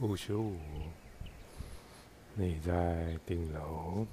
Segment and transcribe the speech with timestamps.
[0.00, 0.56] 五十五，
[2.34, 4.06] 你在顶楼，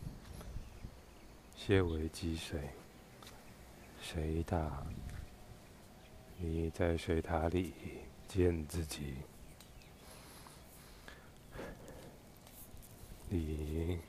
[1.55, 2.59] 些微积水，
[4.01, 4.83] 水塔，
[6.39, 7.71] 你在水塔里
[8.27, 9.13] 见自己，
[13.29, 13.99] 你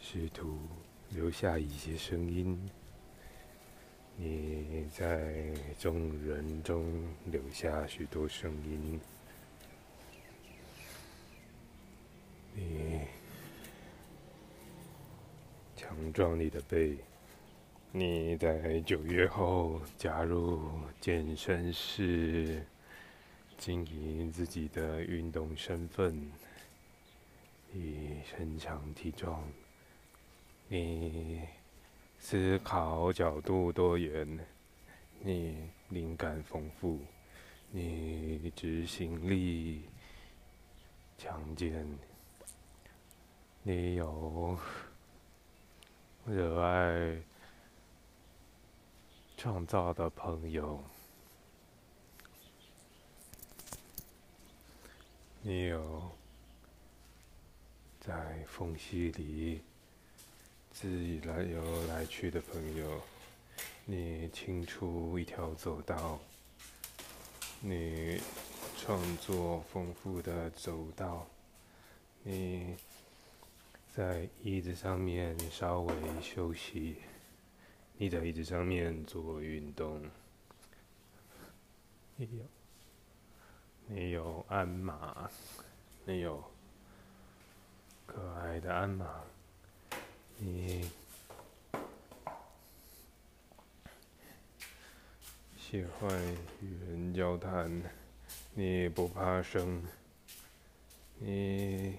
[0.00, 0.56] 试图
[1.10, 2.70] 留下一些声音，
[4.16, 9.00] 你在众人中留下许多声音。
[12.56, 13.00] 你
[15.94, 16.96] 强壮你的背，
[17.92, 20.60] 你在九月后加入
[21.00, 22.66] 健身室，
[23.56, 26.28] 经营自己的运动身份。
[27.70, 29.40] 你身强体壮，
[30.66, 31.42] 你
[32.18, 34.26] 思考角度多元，
[35.20, 35.56] 你
[35.90, 36.98] 灵感丰富，
[37.70, 39.82] 你执行力
[41.16, 41.86] 强健。
[43.62, 44.58] 你有
[46.26, 47.20] 热爱
[49.36, 50.82] 创造的朋友，
[55.42, 56.10] 你有
[58.00, 59.60] 在缝隙里
[60.72, 60.88] 自
[61.26, 63.02] 来游来去的朋友，
[63.84, 66.18] 你清出一条走道，
[67.60, 68.18] 你
[68.78, 71.26] 创作丰富的走道，
[72.22, 72.74] 你。
[73.96, 76.96] 在椅子上面稍微休息，
[77.96, 80.02] 你在椅子上面做运动，
[82.16, 82.44] 你有，
[83.86, 85.30] 你有鞍马，
[86.04, 86.42] 你有
[88.04, 89.20] 可爱的鞍马，
[90.38, 90.90] 你
[95.56, 96.20] 喜欢
[96.60, 97.80] 与人交谈，
[98.54, 99.80] 你不怕生，
[101.20, 101.96] 你。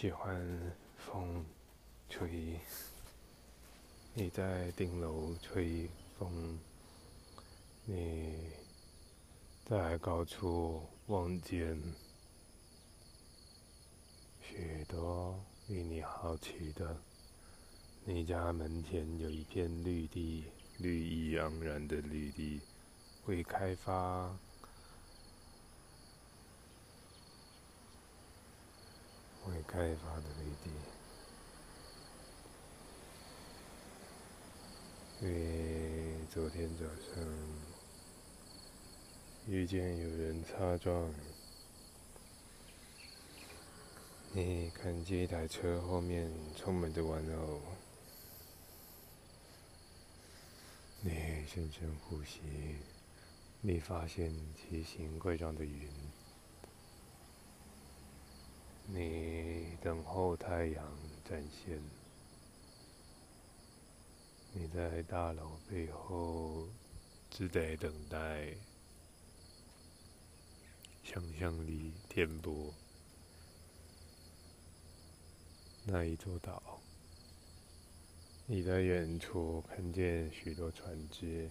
[0.00, 0.40] 喜欢
[0.96, 1.44] 风
[2.08, 2.56] 吹，
[4.14, 6.56] 你在顶楼吹风，
[7.84, 8.32] 你
[9.64, 11.76] 在高处望见
[14.40, 16.96] 许多令你好奇的。
[18.04, 20.44] 你家门前有一片绿地，
[20.78, 22.60] 绿意盎然的绿地，
[23.26, 24.32] 未开发。
[29.50, 30.70] 未开发的绿地，
[35.22, 37.24] 因为昨天早上
[39.46, 41.12] 遇见有人擦撞，
[44.32, 47.60] 你看见一台车后面充满着玩偶，
[51.00, 51.10] 你
[51.46, 52.40] 深深呼吸，
[53.62, 56.07] 你发现奇形怪状的云。
[58.90, 60.82] 你等候太阳
[61.22, 61.78] 展现，
[64.54, 66.66] 你在大楼背后
[67.28, 68.54] 只得等待，
[71.04, 72.72] 想象力填补
[75.84, 76.80] 那一座岛。
[78.46, 81.50] 你在远处看见许多船只，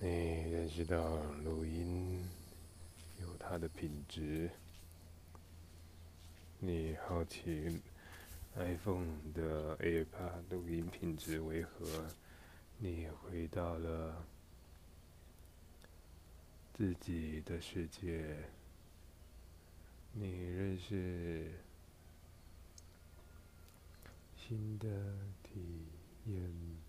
[0.00, 0.08] 你
[0.50, 2.28] 认识到录音。
[3.20, 4.50] 有它的品质，
[6.58, 7.80] 你好奇
[8.54, 12.06] iPhone 的 AirPod 录音品质为何？
[12.78, 14.22] 你回到了
[16.74, 18.36] 自己的世界，
[20.12, 21.50] 你认识
[24.36, 24.86] 新的
[25.42, 25.86] 体
[26.26, 26.85] 验。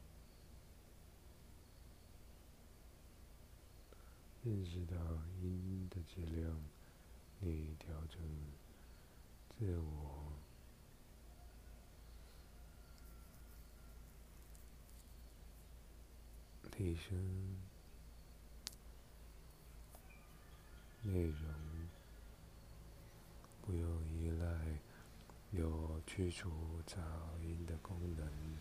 [4.47, 4.95] 认识到
[5.41, 6.57] 音的质量，
[7.41, 8.17] 你调整
[9.49, 10.31] 自我
[16.71, 17.57] 提升
[21.01, 21.53] 内容，
[23.63, 24.79] 不用依赖
[25.51, 26.49] 有去除
[26.87, 27.01] 噪
[27.41, 28.56] 音的功能。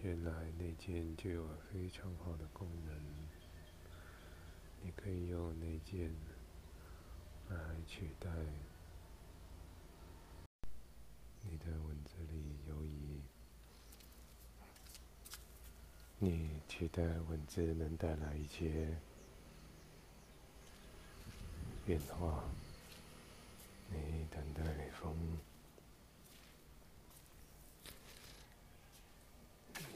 [0.00, 2.94] 原来内建就有非常好的功能，
[4.80, 6.14] 你可以用内建
[7.48, 8.30] 来取代
[11.42, 13.20] 你的文字里有以
[16.20, 18.96] 你取代文字能带来一些
[21.84, 22.44] 变化，
[23.90, 25.38] 你等待风。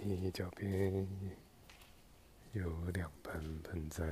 [0.05, 1.07] 你脚边
[2.55, 4.05] 有两盆盆栽，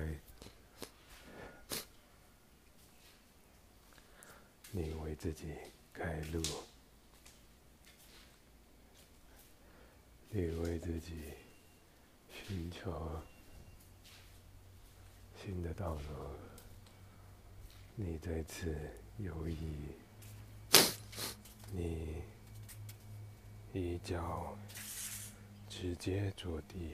[4.71, 5.53] 你为自己
[5.93, 6.41] 开路，
[10.29, 11.11] 你为自己
[12.33, 13.21] 寻求
[15.43, 16.31] 新的道路，
[17.97, 18.79] 你再次
[19.19, 19.89] 游移，
[21.73, 22.23] 你
[23.73, 24.57] 一脚。
[25.81, 26.93] 直接着地。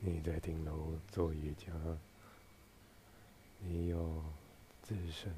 [0.00, 1.72] 你在顶楼做瑜伽，
[3.58, 4.22] 你有
[4.82, 5.34] 自身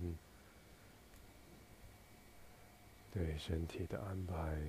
[3.12, 4.60] 对身体的安排，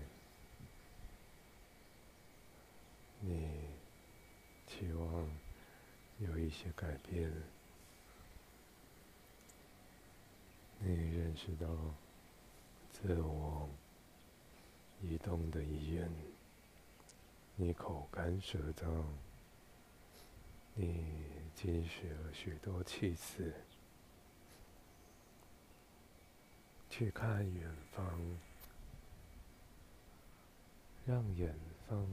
[3.20, 3.50] 你
[4.68, 5.28] 期望
[6.20, 7.34] 有一些改变，
[10.78, 11.68] 你认识到
[12.94, 13.68] 自我。
[15.02, 16.10] 移动的医院，
[17.56, 19.04] 你口干舌燥，
[20.74, 21.24] 你
[21.56, 23.54] 积蓄了许多气词，
[26.90, 28.38] 去看远方，
[31.06, 31.56] 让远
[31.88, 32.08] 方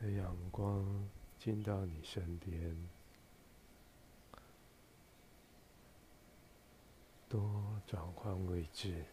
[0.00, 0.84] 的阳光
[1.38, 2.76] 进到你身边，
[7.28, 9.04] 多转换位置。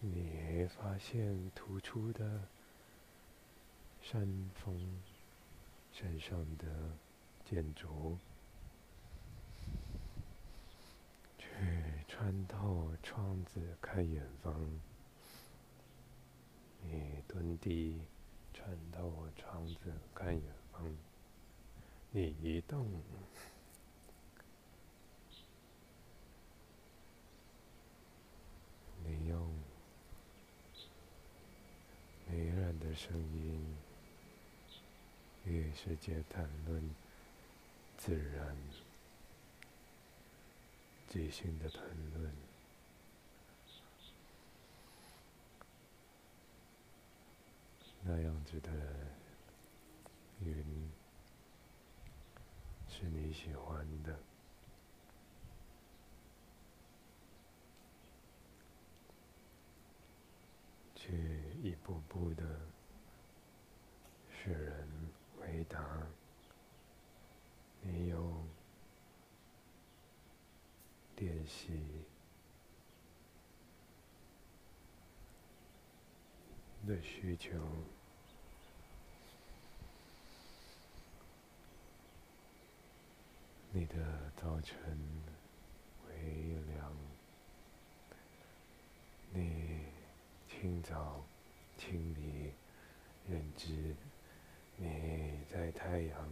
[0.00, 2.42] 你发现突出的
[4.02, 5.00] 山峰
[5.90, 6.66] 山上的
[7.44, 8.18] 建筑，
[11.38, 11.48] 去
[12.06, 14.54] 穿透窗子看远方。
[16.82, 18.00] 你蹲地
[18.52, 20.96] 穿透窗子看远方。
[22.10, 22.86] 你移动。
[29.04, 29.55] 你用
[32.96, 33.76] 声音
[35.44, 36.82] 与世界谈论
[37.98, 38.56] 自然、
[41.06, 41.82] 即兴的谈
[42.14, 42.32] 论，
[48.02, 48.70] 那样子的
[50.40, 50.90] 云
[52.88, 54.18] 是你喜欢的，
[60.94, 61.35] 去
[61.66, 62.44] 一步步的。
[64.48, 64.86] 人
[65.36, 66.06] 回答
[67.82, 68.44] ：“你有
[71.16, 72.04] 练习
[76.86, 77.50] 的需求，
[83.72, 84.76] 你的早晨
[86.06, 86.96] 微凉，
[89.32, 89.86] 你
[90.48, 91.24] 清早
[91.76, 92.52] 清理
[93.28, 93.94] 认知。”
[94.78, 96.28] 你在太阳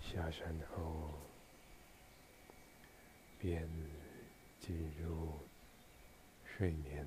[0.00, 1.12] 下山后，
[3.38, 3.68] 便
[4.58, 5.38] 进入
[6.44, 7.06] 睡眠。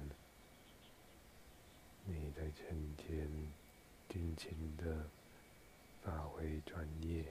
[2.06, 3.30] 你在晨间
[4.08, 5.10] 尽情的
[6.02, 7.26] 发挥专业。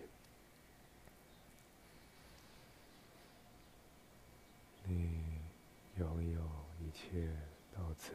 [4.84, 5.40] 你
[5.96, 6.42] 拥有
[6.78, 7.34] 一切
[7.74, 8.12] 到此。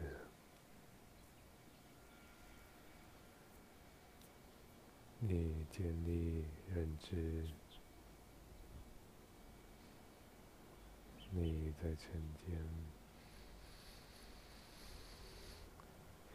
[5.26, 7.48] 你建立认知，
[11.30, 12.62] 你在晨间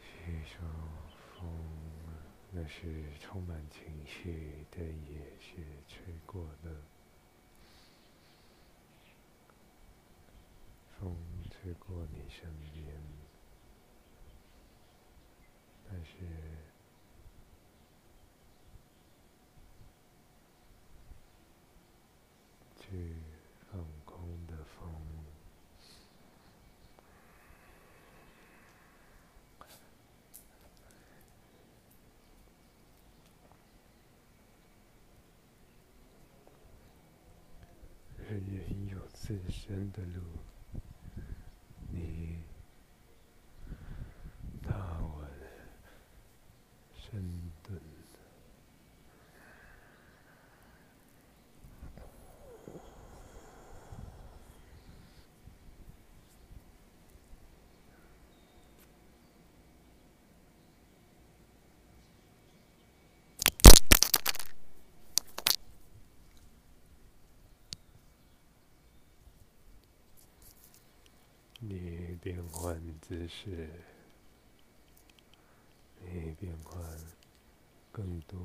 [0.00, 0.58] 吸收
[1.38, 1.48] 风，
[2.50, 5.54] 那是充满情绪的野是
[5.86, 6.82] 吹过的，
[10.98, 11.16] 风
[11.48, 13.00] 吹过你身边，
[15.88, 16.16] 但是。
[22.90, 23.14] 去
[23.70, 24.18] 放空
[24.48, 24.92] 的风，
[38.28, 40.20] 人有自身的路。
[72.22, 73.68] 变换姿势，
[76.04, 76.82] 你变换
[77.90, 78.38] 更多。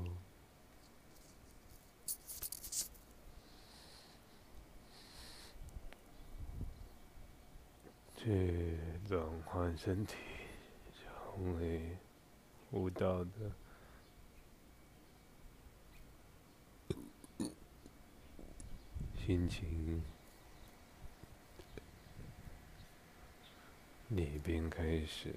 [8.16, 10.16] 去转换身体，
[10.94, 11.96] 成为
[12.72, 13.30] 舞蹈的
[19.16, 20.02] 心情。
[24.08, 25.34] 你便开始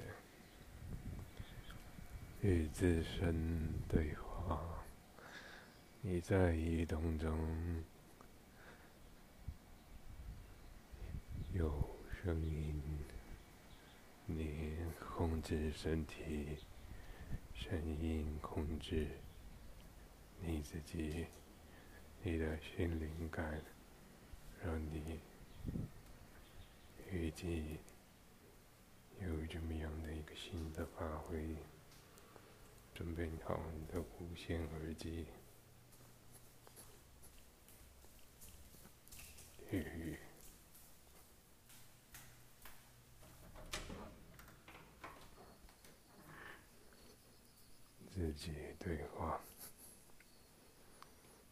[2.41, 4.61] 与自身对话。
[6.01, 7.83] 你在移动中
[11.53, 11.89] 有。
[12.21, 12.81] 声音，
[14.25, 16.57] 你控制身体，
[17.55, 19.07] 声音控制
[20.41, 21.27] 你自己，
[22.21, 23.61] 你的心灵感，
[24.61, 25.21] 让你
[27.09, 27.77] 预计
[29.21, 31.55] 有这么样的一个新的发挥。
[32.93, 35.25] 准备好你的无线耳机，
[48.11, 49.39] 自己对话。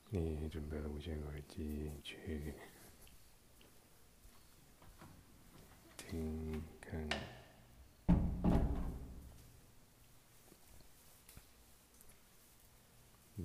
[0.09, 2.53] 你准备了无线耳机去
[5.95, 7.07] 听看，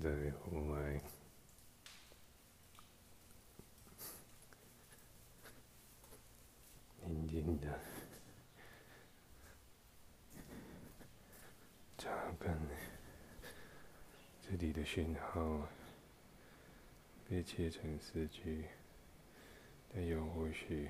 [0.01, 1.01] 在户外
[7.05, 7.79] 宁静的
[11.97, 12.57] 查看。
[14.63, 15.67] 你的讯号
[17.29, 18.63] 被切成四 G，
[19.93, 20.87] 但又或许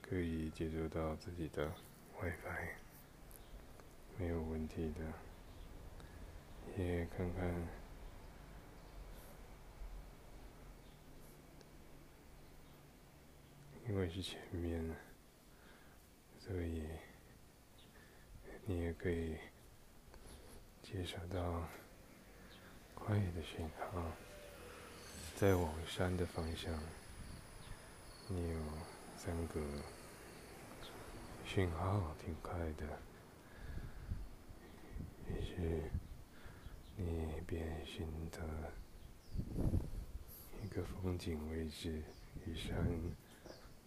[0.00, 1.72] 可以接收到自己的
[2.16, 2.68] WiFi，
[4.16, 6.80] 没有问题的。
[6.80, 7.52] 也看看，
[13.88, 14.80] 因为是前面，
[16.38, 16.84] 所以
[18.64, 19.36] 你也可以
[20.84, 21.68] 接收到。
[23.04, 24.00] 快的讯号，
[25.34, 26.72] 在往山的方向，
[28.28, 28.58] 你有
[29.16, 29.60] 三个
[31.44, 32.86] 讯号，挺快的。
[35.28, 35.90] 于是，
[36.96, 38.40] 你便选择
[40.62, 42.04] 一个风景位置
[42.46, 42.86] 与山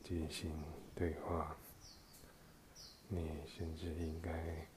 [0.03, 0.51] 进行
[0.93, 1.55] 对话。
[3.07, 4.67] 你甚至应该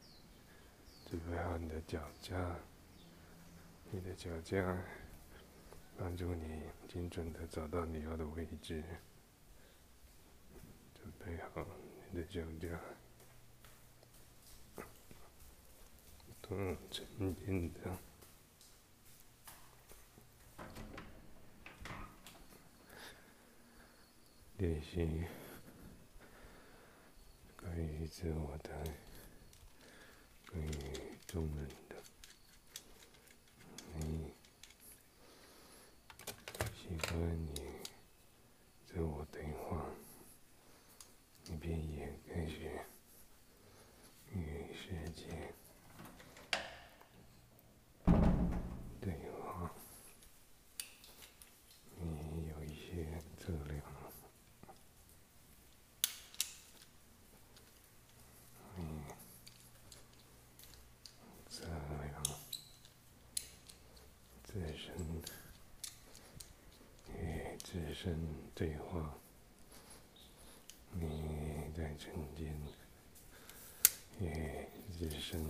[1.11, 2.57] 准备好你的脚架。
[3.91, 4.85] 你的脚架
[5.97, 8.85] 帮助你精准的找到你要的位置，
[10.95, 11.67] 准备好
[12.11, 12.79] 你的脚架，
[16.43, 17.99] 多沉静的
[24.59, 25.25] 练习
[27.57, 28.71] 关于自我的，
[30.51, 30.73] 关于
[31.27, 31.69] 中文。
[34.01, 34.33] 你
[36.89, 37.61] 喜欢你
[38.87, 39.85] 自我对话，
[41.45, 42.81] 你便也开始
[44.33, 45.53] 与世界
[49.03, 49.71] 对话。
[52.01, 53.85] 你有一些测量，
[58.77, 59.03] 你
[61.51, 62.25] 测量。
[64.45, 64.97] 自身
[67.15, 68.19] 与自身
[68.55, 69.15] 对话，
[70.93, 72.55] 你在沉淀
[74.21, 74.67] 与
[74.99, 75.45] 自身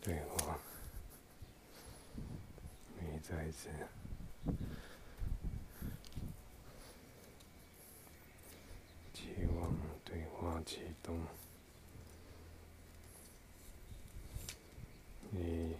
[0.00, 0.58] 对话，
[3.34, 3.70] 再一次
[9.14, 9.74] 期望
[10.04, 11.18] 对话启动，
[15.30, 15.76] 你。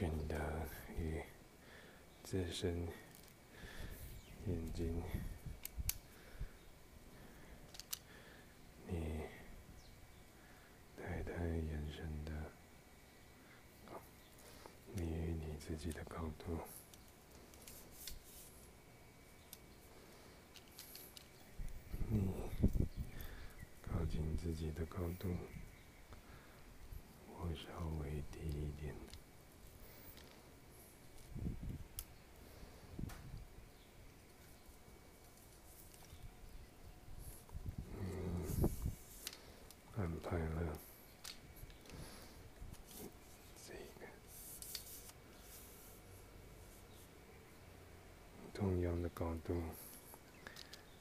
[0.00, 0.34] 选择
[0.98, 1.20] 与
[2.24, 2.88] 自身
[4.46, 5.02] 眼睛，
[24.90, 25.28] 高度
[27.28, 27.70] 我稍
[28.02, 28.94] 微低一点。
[38.00, 38.70] 嗯
[39.96, 40.78] 安排了
[43.66, 44.06] 这个
[48.52, 49.54] 同样的高度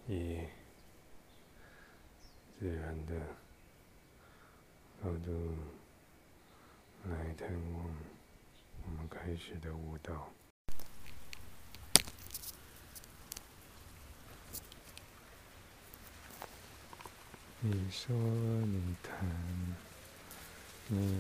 [0.08, 0.40] 以
[2.60, 3.14] 自然的
[5.02, 5.56] 高度
[7.06, 7.86] 来探望
[8.84, 10.30] 我们开始的舞蹈。
[17.62, 19.18] 你说你弹，
[20.88, 21.18] 你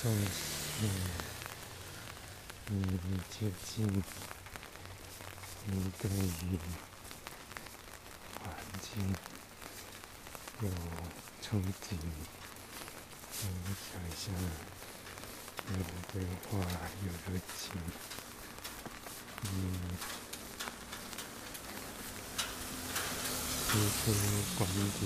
[0.00, 0.86] 总是。
[2.68, 3.86] 你接近，
[5.66, 6.58] 你对于
[8.96, 9.02] 有
[11.42, 11.92] 憧憬，
[13.42, 13.44] 有
[13.76, 14.32] 想象，
[15.68, 15.70] 有
[16.10, 16.12] 规
[16.48, 16.56] 划，
[17.04, 17.60] 有热情。
[19.42, 19.44] 你
[23.66, 23.78] 提出
[24.56, 24.98] 观点的追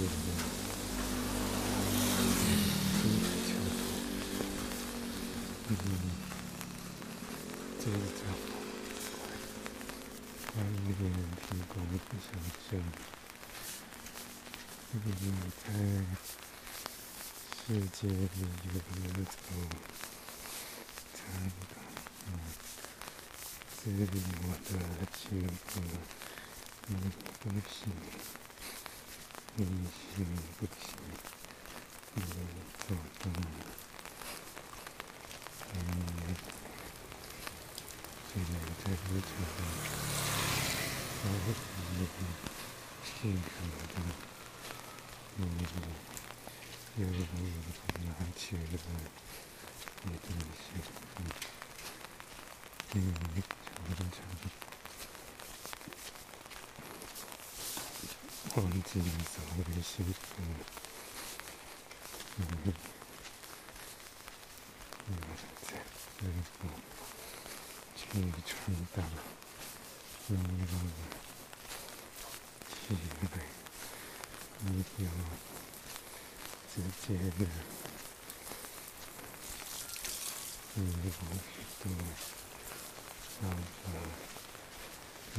[3.44, 3.46] 求，
[5.68, 5.70] 你。
[7.80, 7.92] 这一张
[10.54, 10.68] 外面
[11.40, 11.72] 提供
[12.20, 12.22] 想
[12.68, 12.70] 象，
[14.92, 15.70] 你在
[17.54, 19.38] 世界里游走，
[21.14, 21.62] 参考
[23.76, 25.72] 自我的结果，
[26.88, 26.90] 你
[27.38, 27.78] 不行，
[29.54, 29.58] 你
[29.94, 30.26] 行
[30.58, 30.74] 不行？
[32.14, 33.32] 你做到了，
[35.72, 35.78] 你。
[38.32, 38.48] 现在
[38.82, 39.56] 在路程上，
[41.22, 41.26] 我
[45.40, 45.84] 会尽可能的努
[46.96, 47.08] 力，有我
[48.04, 48.06] 拿
[48.36, 48.64] 起的一
[50.04, 50.08] 东
[50.56, 50.58] 西，
[51.16, 51.18] 嗯，
[52.90, 52.92] 常
[54.10, 54.12] 常
[58.56, 58.90] 忘记
[59.22, 60.40] 所谓的幸福，嗯，
[65.06, 65.08] 嗯，
[65.62, 65.64] 在
[66.20, 66.32] 那个。
[68.02, 68.06] 去
[68.44, 68.52] 传
[68.92, 68.96] 达
[70.26, 70.40] 你的
[72.88, 73.22] 体会，
[74.72, 75.06] 你有
[76.72, 77.42] 直接的，
[80.74, 81.12] 你有许
[81.82, 81.84] 多
[83.40, 83.84] 想法，
[85.34, 85.38] 嗯，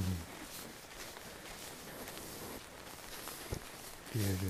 [4.12, 4.42] 别人在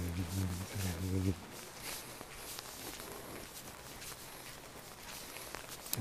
[1.12, 1.16] 问，
[5.98, 6.00] 嗯，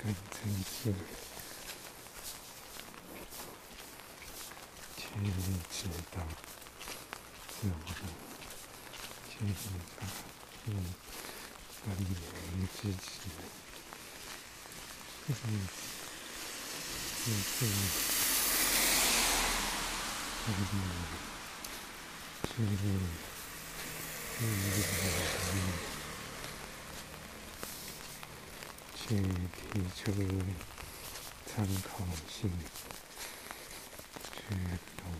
[0.00, 0.94] 更真切。
[4.96, 5.02] 去
[5.72, 6.16] 知道
[7.48, 7.92] 自我的
[9.28, 9.62] 去知
[9.98, 10.00] 道，
[10.66, 10.68] 嗯，
[11.84, 12.00] 把你
[12.82, 13.28] 们支持，
[15.28, 15.32] 嗯，
[17.26, 17.28] 嗯，
[22.66, 23.04] 嗯，
[24.40, 24.42] 嗯，
[28.96, 28.98] 去
[29.56, 29.60] 提
[29.94, 30.02] 出
[31.46, 31.88] 参考
[32.28, 32.40] 性。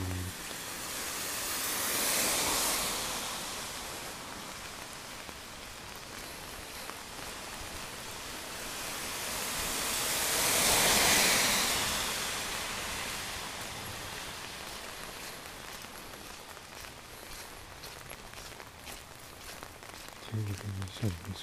[20.25, 20.51] 这个
[20.89, 21.43] 像不像？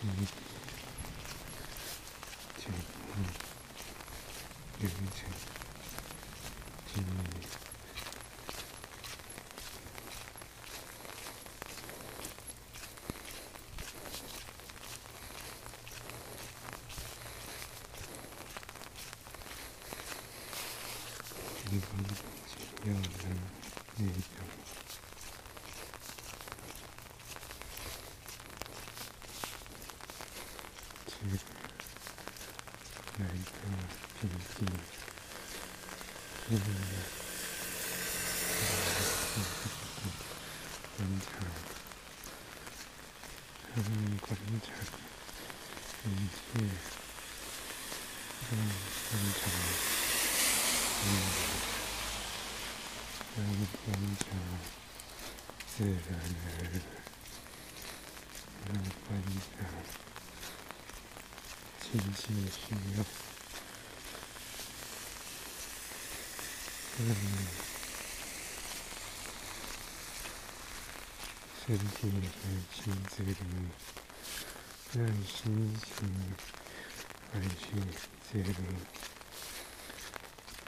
[2.59, 2.65] 这
[3.17, 3.19] 嗯，
[4.81, 5.21] 有一点，
[6.95, 7.01] 嗯。
[21.73, 21.87] 一个
[22.85, 23.07] 这样的
[23.97, 24.13] 力量，
[31.07, 31.33] 这个
[53.35, 54.37] 来一个平静，
[61.83, 63.22] 这个
[71.67, 71.99] 身体
[72.31, 73.35] 在心这里，
[74.93, 75.37] 让心
[75.81, 75.91] 情
[77.33, 77.63] 回去
[78.31, 78.53] 这里，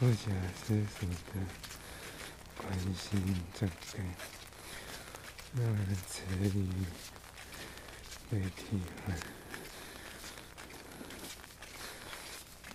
[0.00, 1.14] 不假思索的
[2.56, 3.20] 关心
[3.52, 3.98] 展开，
[5.54, 5.60] 让
[6.08, 6.48] 词语
[8.30, 9.14] 被替换。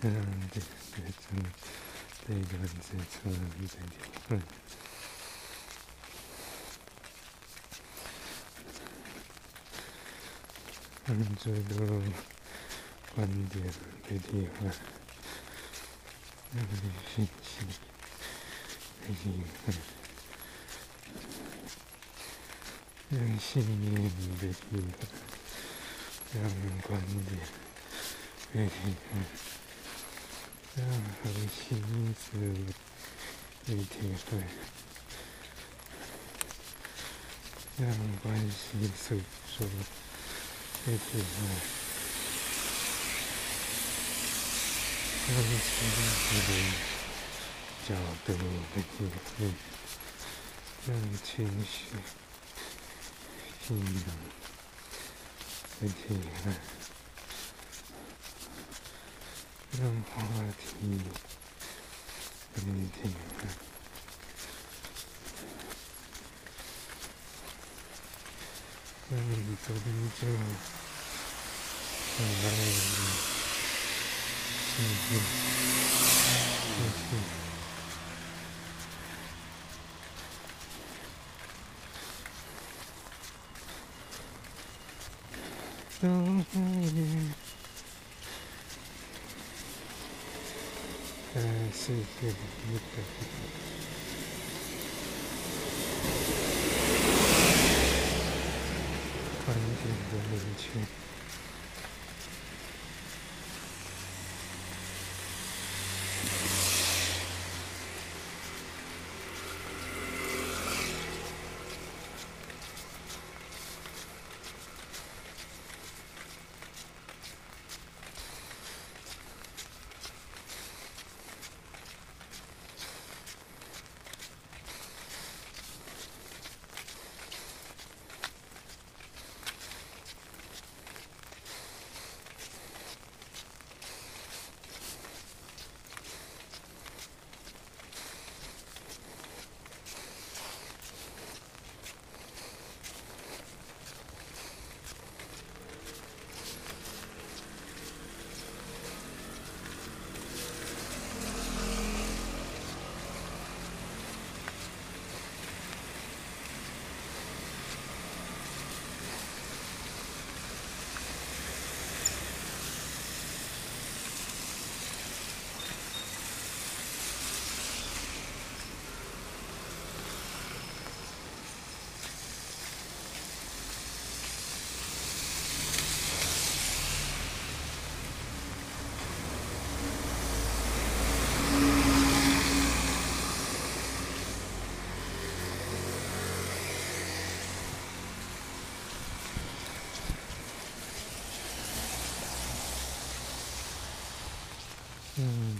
[0.02, 0.12] 让
[0.52, 1.10] 这这种
[2.28, 3.74] 这个文字出来一点
[4.28, 4.40] 点，
[11.06, 11.74] 让这个
[13.16, 13.74] 观点
[14.08, 14.70] 被替换，
[17.14, 17.50] 信息
[19.02, 19.20] 被替
[19.64, 19.74] 换，
[23.10, 23.84] 让信念
[24.40, 26.42] 被替换，让
[26.82, 27.30] 观点
[28.52, 28.72] 被替
[29.10, 29.10] 换。
[30.76, 32.22] 让核心思
[33.64, 33.90] 被体
[34.30, 34.30] 会，
[37.78, 37.82] 让
[38.18, 38.54] 关系
[38.94, 39.66] 诉说
[40.84, 41.22] 被体会，
[45.28, 46.28] 让情绪
[47.88, 47.90] 角
[48.24, 48.28] 度
[48.72, 48.86] 被体
[49.36, 49.38] 会，
[50.86, 50.88] 让
[51.24, 51.26] 情
[51.64, 51.74] 绪
[53.66, 54.06] 信仰
[55.80, 55.94] 被体
[56.44, 56.46] 会。
[59.78, 60.14] 让话
[60.56, 60.64] 题
[62.54, 62.96] 被替
[63.36, 63.38] 换，
[69.10, 69.12] 让
[69.66, 69.68] 终
[70.18, 70.22] 究
[72.16, 72.44] 换来
[74.76, 75.08] 幸福，
[76.76, 77.16] 幸福，
[86.02, 86.04] 等
[86.52, 87.32] 你。
[91.72, 92.96] 谢谢你的
[99.44, 100.62] 观点的明确。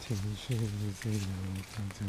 [0.07, 0.55] 情绪
[1.03, 1.19] 自由
[1.73, 2.09] 发展，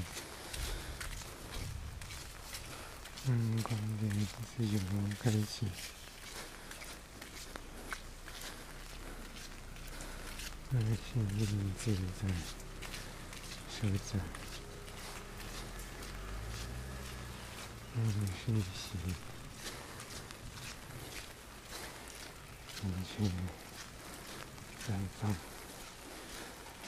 [3.26, 4.08] 嗯，观点
[4.56, 4.80] 自由
[5.20, 5.66] 开启，
[10.70, 11.28] 内心
[11.76, 12.22] 自在
[13.74, 13.76] 舒
[14.12, 14.22] 展，
[17.96, 17.98] 嗯，
[18.46, 18.86] 学习，
[22.76, 23.24] 情绪
[24.86, 25.47] 绽放。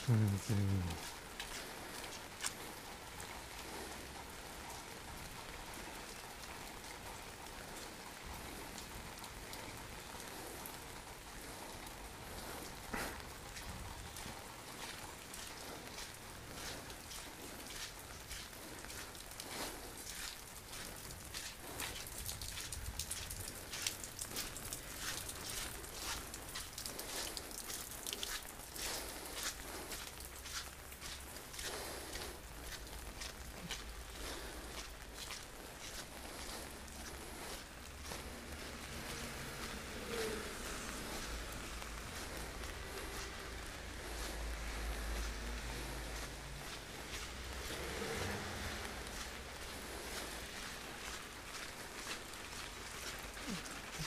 [0.09, 1.18] 嗯，对。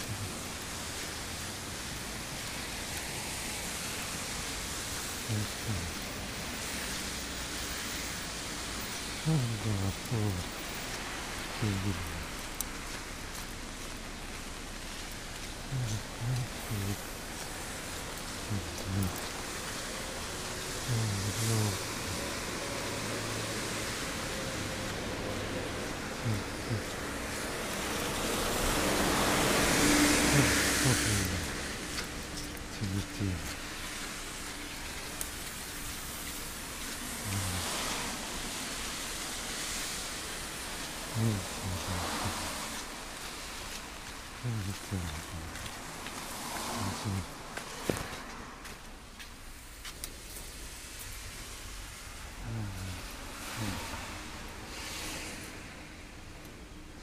[5.27, 5.57] 没错，
[9.25, 9.37] 那个
[10.09, 10.11] 不，
[11.61, 11.93] 对对，
[15.71, 15.73] 嗯，
[16.19, 16.37] 还是，
[20.89, 20.91] 嗯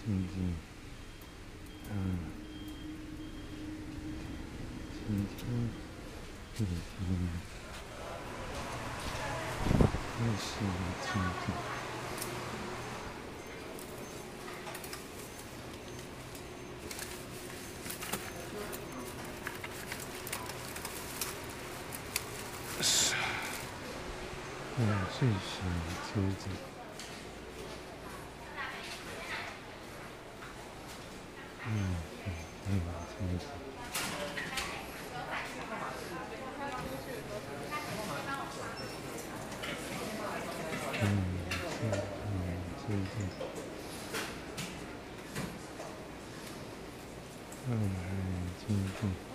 [0.08, 0.54] 嗯，
[1.90, 1.92] 嗯，
[5.08, 5.25] 就。
[25.18, 25.34] 最喜
[26.12, 26.52] 亲近，
[31.66, 31.68] 嗯
[32.26, 32.28] 嗯
[32.68, 32.70] 嗯，
[33.08, 33.40] 亲近，
[41.06, 41.12] 嗯
[47.68, 47.90] 嗯
[49.02, 49.25] 嗯，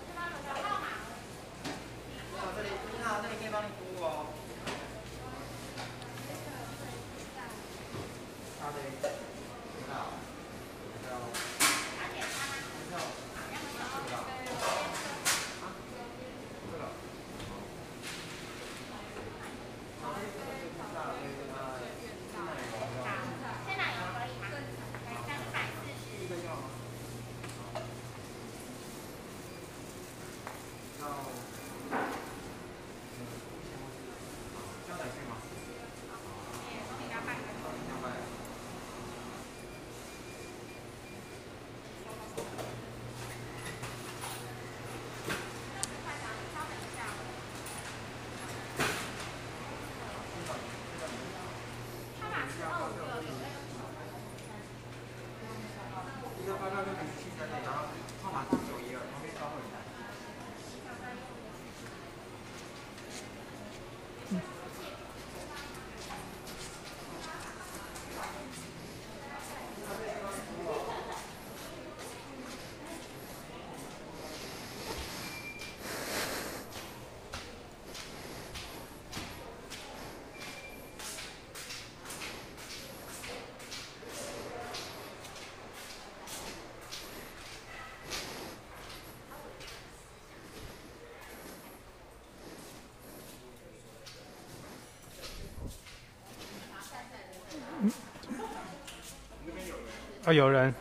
[100.26, 100.74] 啊，有人。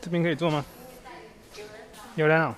[0.00, 0.64] 这边可以坐吗？
[2.14, 2.56] 有人啊。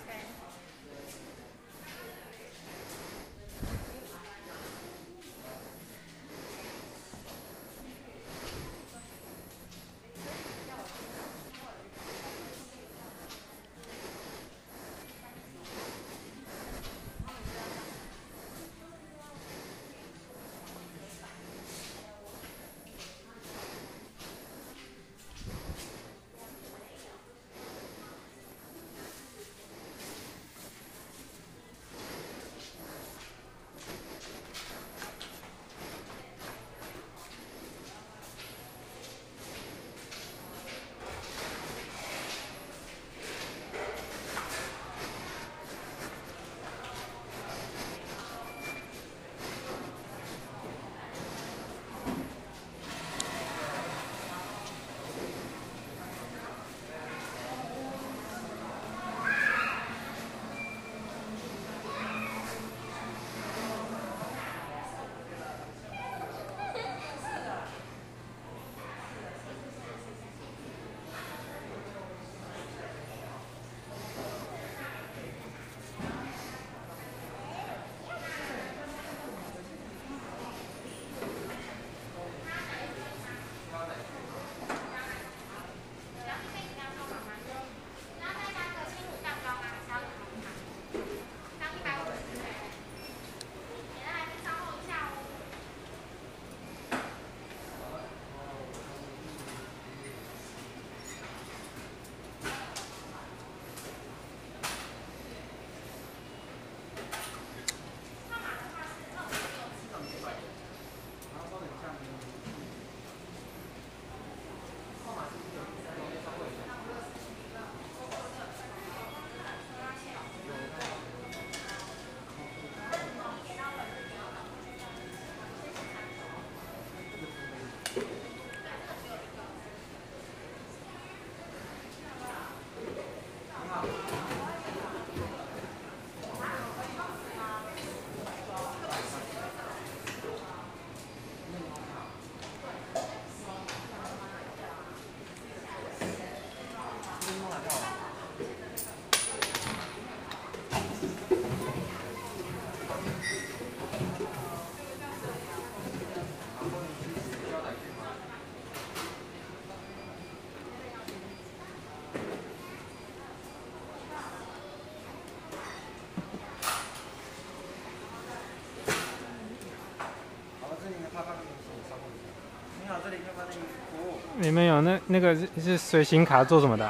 [174.40, 176.84] 你们有那那个是是随行卡做什么的？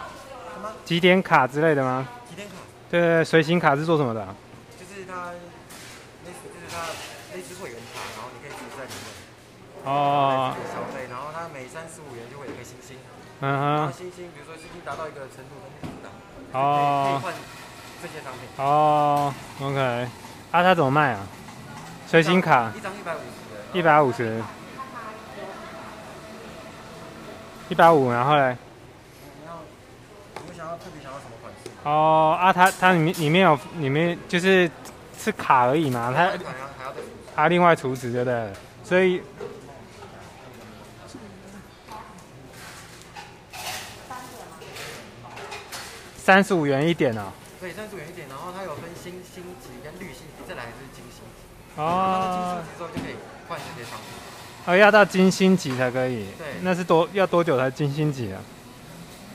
[0.55, 0.69] 什么？
[0.85, 2.07] 几点卡之类的吗？
[2.29, 2.55] 几点卡？
[2.91, 4.21] 对对对，随行卡是做什么的？
[4.79, 6.77] 就是它类似，就是它
[7.35, 9.09] 类似会员卡，然后你可以住在里面，
[9.85, 12.99] 哦，消费，然后它每三十五元就会有一个星星，
[13.41, 16.13] 嗯哼，然后星星，比如说星星达到一个程度，它就可以打，
[16.53, 17.33] 可以可以哦换
[18.03, 18.45] 这些商品。
[18.63, 19.33] 哦
[19.63, 19.81] ，OK，
[20.53, 21.25] 啊，它怎么卖啊？
[22.07, 24.43] 随行卡一张一百五十的，一百五十，
[27.68, 28.57] 一百五，然后嘞？
[30.57, 31.71] 想要特别想要什么款式？
[31.85, 34.69] 哦，啊，它它里面里面有里面就是
[35.17, 36.33] 是卡而已嘛，它
[37.37, 38.53] 它另外储值对不对？
[38.83, 39.23] 所以
[46.17, 47.31] 三十五元一点哦。
[47.61, 51.47] 对，三十五元一点，然后它有分星星级跟绿星级，再来就是金星级。
[51.77, 53.15] 然后到金哦星级之后就可以
[53.49, 54.28] 换这些商品。
[54.69, 56.27] 哦，要到金星级才可以。
[56.37, 58.37] 对那是多要多久才金星级啊？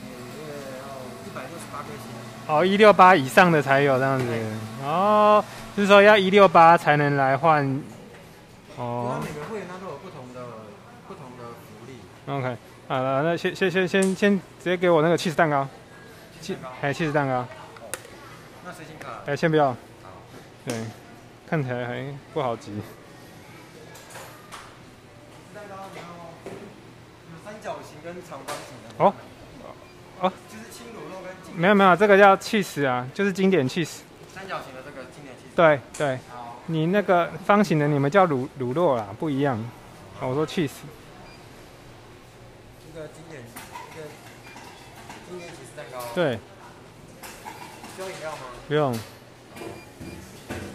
[0.00, 0.06] 嗯，
[0.38, 0.86] 这个要
[1.26, 2.06] 一百六十八颗星。
[2.46, 4.26] 哦，一六八以上的才有这样子。
[4.84, 5.44] 哦，
[5.76, 7.64] 就是说要一六八才能来换
[8.76, 10.40] 哦每个会员他都有不同的
[11.08, 11.98] 不同的福利。
[12.32, 12.56] ，OK，
[12.86, 15.66] 好了，那先先先先先直接给我那个 cheese 蛋糕，
[16.46, 17.44] 蛋糕哎，cheese 蛋糕，
[18.64, 19.76] 那随行卡哎，先不要，好，
[20.64, 20.76] 对，
[21.48, 22.70] 看起来还不好集。
[25.54, 29.02] 蛋糕然后有三角形跟长方形的。
[29.02, 29.14] 哦
[30.20, 34.00] 哦，就是轻乳酪跟没有没有，这个叫 cheese 啊，就是经典 cheese。
[34.32, 35.56] 三角形的这个经典气势。
[35.56, 36.18] 对对，
[36.66, 39.58] 你那个方形的你们叫乳乳酪啦，不一样。
[40.20, 40.70] 哦我说 cheese。
[42.94, 43.42] 这个经典
[43.94, 44.06] 这个
[45.28, 45.98] 经典起司蛋糕。。
[46.14, 46.38] 对，
[47.96, 48.42] 需要饮料吗？
[48.68, 48.94] 不用。
[48.94, 49.00] 稍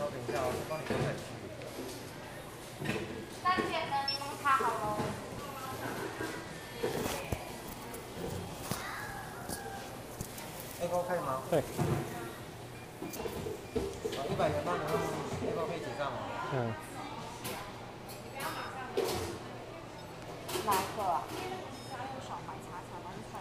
[0.10, 1.24] 等一下，我先帮你看看去。
[3.42, 4.98] 三点的柠檬茶好喽。
[10.92, 11.42] 那包可以吗？
[11.52, 11.62] 对。
[14.18, 14.92] 好，一百元帮你用
[15.46, 16.18] 那包可以结账吗？
[16.52, 16.74] 嗯，
[20.66, 21.22] 哪一个啊？
[22.28, 23.34] 小白茶茶蓝菜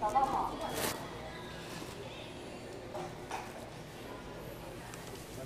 [0.00, 0.50] 找到吗？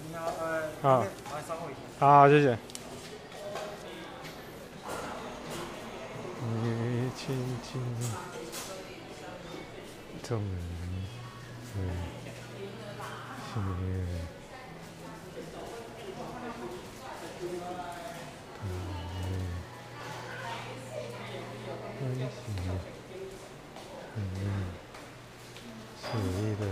[0.02, 1.06] 你要呃，好来
[1.46, 1.78] 稍后一下。
[2.00, 2.58] 好，谢谢。
[6.52, 7.80] 你轻轻
[10.22, 10.60] 动人
[22.28, 22.56] 心。
[24.16, 24.20] 嗯，
[25.96, 26.64] 写意的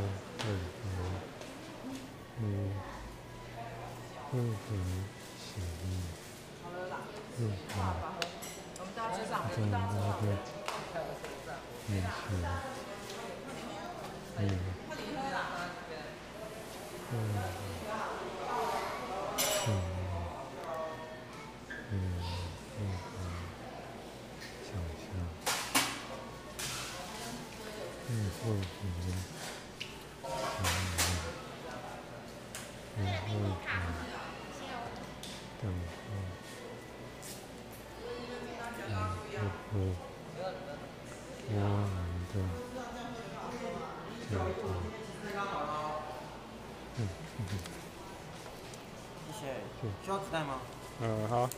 [50.09, 50.59] 需要纸袋吗？
[51.03, 51.51] 嗯，好，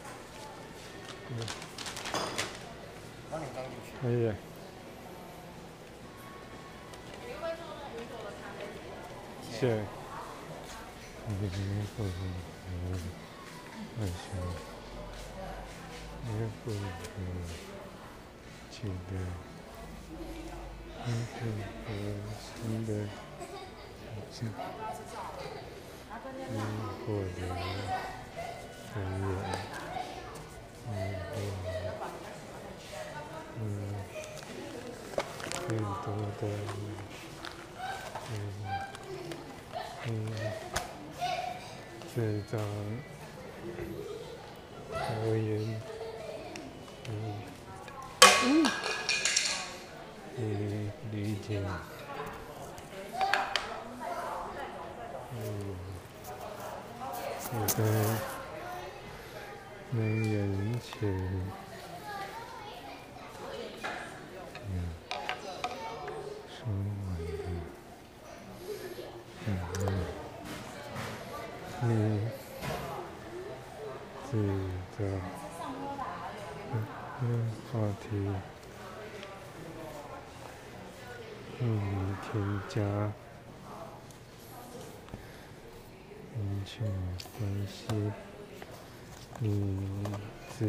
[3.31, 3.93] 帮你装进去。
[4.03, 4.35] 可以。
[9.53, 9.85] 谢谢。
[11.29, 11.43] 你的
[11.97, 12.19] 会很
[14.01, 14.19] 很想，
[16.27, 16.29] 也
[16.65, 17.15] 会很
[18.69, 18.75] 期
[19.07, 19.11] 待，
[21.07, 21.39] 也会
[21.87, 21.89] 很
[22.43, 22.91] 新的
[24.29, 24.51] 事情，
[26.53, 26.59] 你
[27.07, 27.39] 获得
[28.97, 29.01] 嗯，
[30.87, 31.35] 嗯，嗯，
[33.61, 34.05] 嗯
[35.69, 36.49] 嗯，更多
[38.33, 38.33] 嗯
[40.09, 40.53] 嗯
[42.15, 42.17] 这
[42.51, 42.61] 张
[45.07, 45.60] 我也，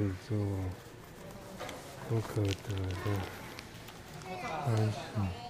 [0.02, 0.36] 制作
[2.10, 3.42] 不可得的。
[4.66, 5.41] 关系，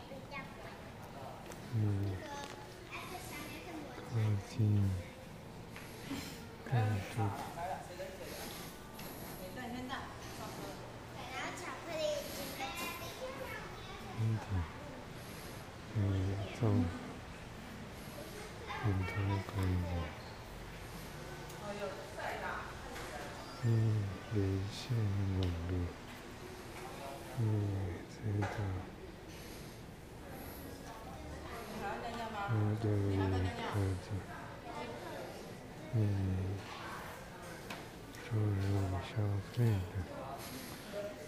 [39.53, 39.73] 对的，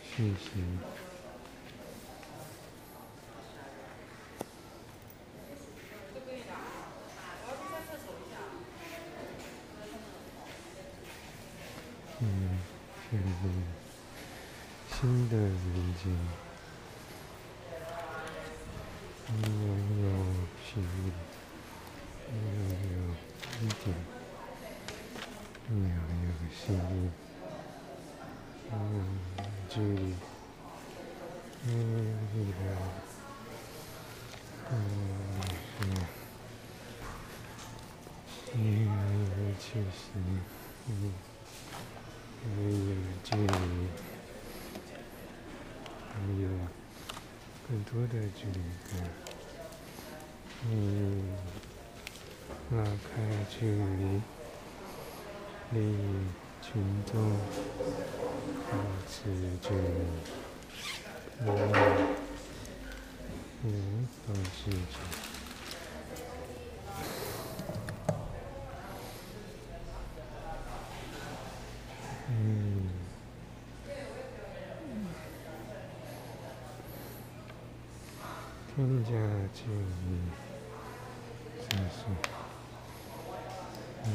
[0.01, 0.49] 谢谢。
[12.21, 12.59] 嗯，
[13.11, 13.24] 谢谢，
[14.95, 15.51] 新的人
[16.01, 16.42] 间。
[28.74, 28.78] 你
[29.38, 30.01] 有距离，
[31.63, 31.78] 你有
[32.34, 32.61] 力量，
[34.71, 34.74] 嗯，
[35.80, 35.82] 是，
[38.53, 38.55] 你
[38.86, 38.89] 有
[39.59, 40.03] 气息，
[40.86, 41.11] 你。
[42.45, 42.69] 没有
[43.24, 43.53] 距离，
[46.09, 46.11] 还
[46.41, 46.43] 有
[47.65, 48.59] 更多的距离
[48.91, 48.93] 感。
[50.69, 50.74] 你
[52.71, 53.11] 拉开
[53.49, 54.21] 距离，
[55.71, 55.80] 离
[56.64, 57.14] 群众
[58.72, 58.72] 保
[59.05, 59.14] 持
[59.61, 59.76] 距离，
[61.43, 61.47] 你
[63.61, 64.78] 你保持距离。
[72.30, 72.32] 嗯，
[78.74, 79.11] 添加
[79.53, 80.03] 距离，
[81.59, 81.99] 这是，
[84.05, 84.07] 嗯，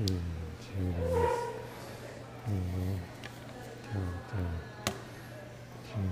[0.00, 0.14] 放弃
[0.60, 0.92] 距离，
[2.46, 2.50] 嗯，
[3.82, 4.32] 跳动
[5.84, 6.08] 距离，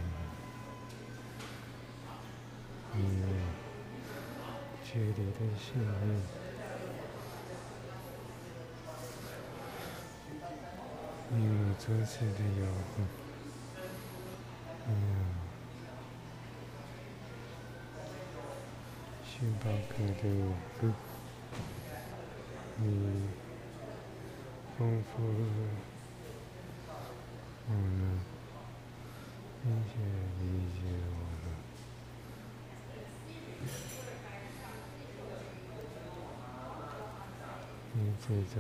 [2.93, 2.97] 嗯，
[4.85, 5.89] 距离的信念。
[24.79, 25.29] 丰富了
[27.67, 28.03] 我呢，
[29.65, 29.93] 并且
[30.41, 31.47] 理解我了，
[37.95, 38.57] 你制造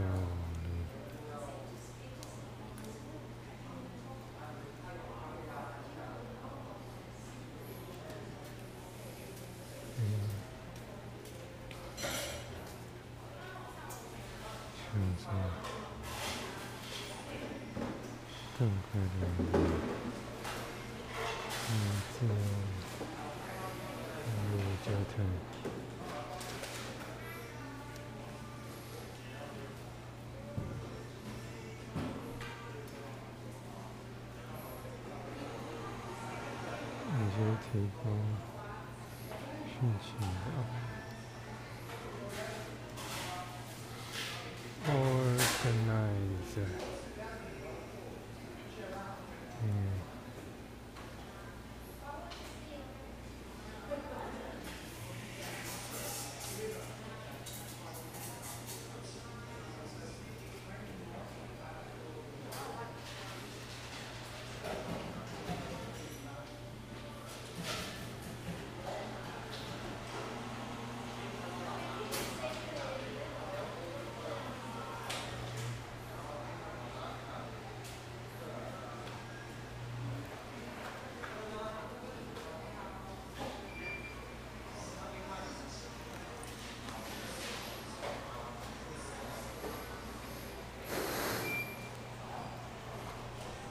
[18.59, 19.09] 更快的，
[21.70, 21.72] 嗯，
[22.12, 22.32] 自由，
[24.24, 25.16] 自由交谈，
[37.14, 37.66] 一些提
[38.02, 38.04] 供
[39.68, 40.97] 讯息啊。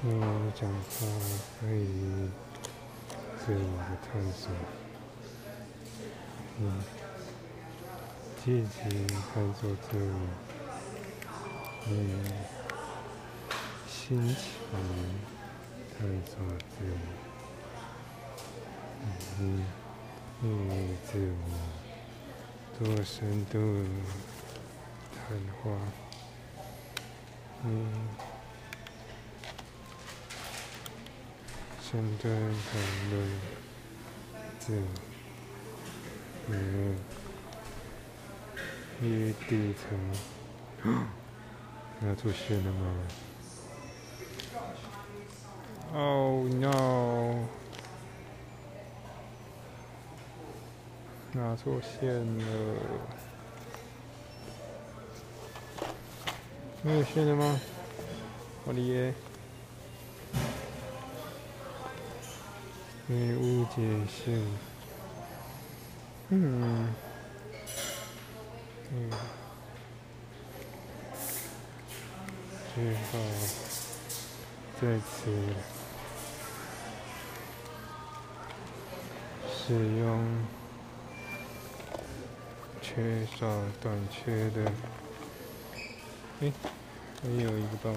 [0.09, 0.79] 我讲话
[1.59, 1.83] 可以
[3.37, 4.49] 自我的探索，
[6.59, 6.81] 嗯，
[8.41, 8.77] 积极
[9.33, 10.15] 探索自我，
[11.89, 11.91] 嗯，
[13.85, 14.37] 心情
[15.99, 16.95] 探索自我，
[19.41, 19.41] 嗯，
[20.41, 20.45] 与
[21.05, 21.43] 自我
[22.79, 23.57] 多深度
[25.11, 25.65] 谈话，
[27.65, 28.06] 嗯。
[31.89, 33.15] 相对谈论
[34.59, 34.73] 自
[36.49, 36.97] 嗯，
[39.01, 39.97] 与底层
[42.05, 43.07] 要出现了吗
[45.93, 47.47] ？Oh no！
[51.31, 52.43] 拿错线了？
[56.81, 57.57] 没有线了吗？
[58.65, 59.13] 我的耶！
[63.09, 64.45] 没误解性，
[66.27, 66.93] 嗯，
[68.91, 69.09] 嗯，
[72.75, 73.19] 最后
[74.81, 75.31] 在此
[79.55, 80.45] 使用
[82.81, 83.47] 缺少、
[83.81, 84.69] 短缺的，
[86.41, 86.51] 诶，
[87.23, 87.89] 还有一个包，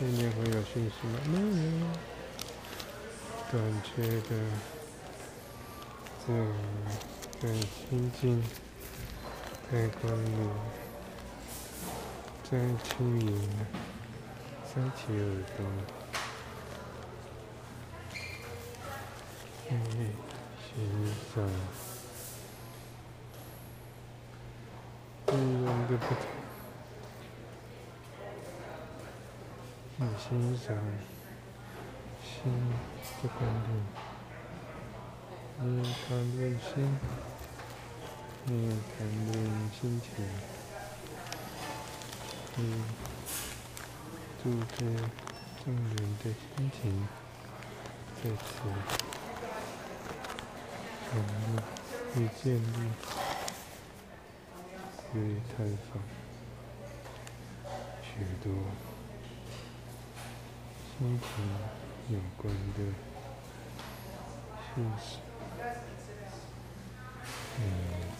[0.00, 1.20] 里面会有讯息吗？
[1.26, 2.11] 没有。
[3.52, 4.30] 短缺的
[6.24, 6.54] 自我
[7.38, 8.42] 在心境，
[9.70, 10.38] 在关注，
[12.50, 13.26] 在轻盈，
[14.64, 15.20] 在起耳
[15.54, 15.60] 朵，
[19.68, 19.70] 在
[20.64, 20.72] 欣
[21.34, 21.36] 赏，
[25.26, 25.36] 不同
[25.88, 26.24] 的不同，
[30.00, 30.74] 在欣赏，
[32.42, 32.52] 心
[33.22, 33.70] 的观点，
[35.60, 35.64] 你
[36.08, 36.70] 谈论心，
[38.46, 38.50] 你
[38.98, 39.32] 谈论
[39.70, 40.10] 心情，
[42.56, 42.60] 你
[44.42, 44.76] 组织
[45.64, 46.82] 众人的心情，
[48.16, 48.44] 在此
[51.08, 51.62] 谈论
[52.16, 52.76] 与建立
[55.14, 55.16] 与
[55.56, 55.56] 探
[55.92, 56.02] 访
[58.02, 58.08] 许
[58.42, 58.52] 多
[60.98, 61.24] 心情
[62.08, 62.78] 有关的
[64.74, 65.18] 信息，
[67.58, 67.62] 嗯，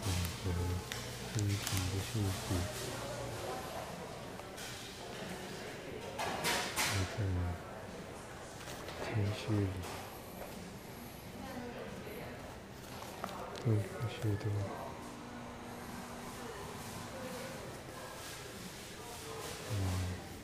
[0.02, 0.04] 总
[0.44, 0.46] 和
[1.34, 1.60] 心情
[1.90, 2.44] 的讯息，
[6.88, 7.16] 我在
[9.04, 9.66] 情绪里，
[13.64, 13.74] 都有
[14.08, 14.44] 许多。
[19.70, 19.72] 嗯，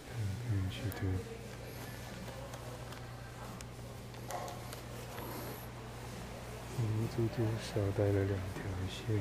[0.09, 0.11] 看
[0.49, 1.03] 看许多。
[7.39, 9.17] 至少带了两条线，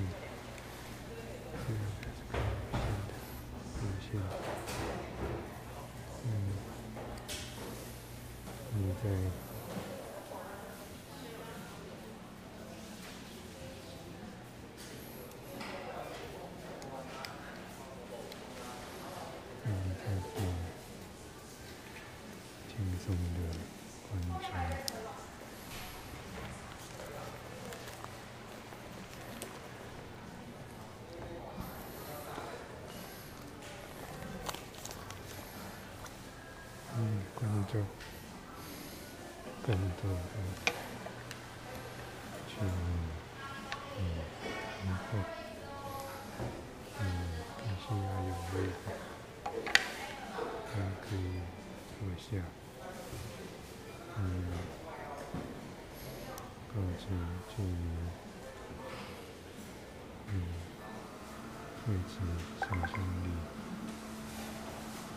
[62.08, 62.20] 维持
[62.62, 63.30] 想象力，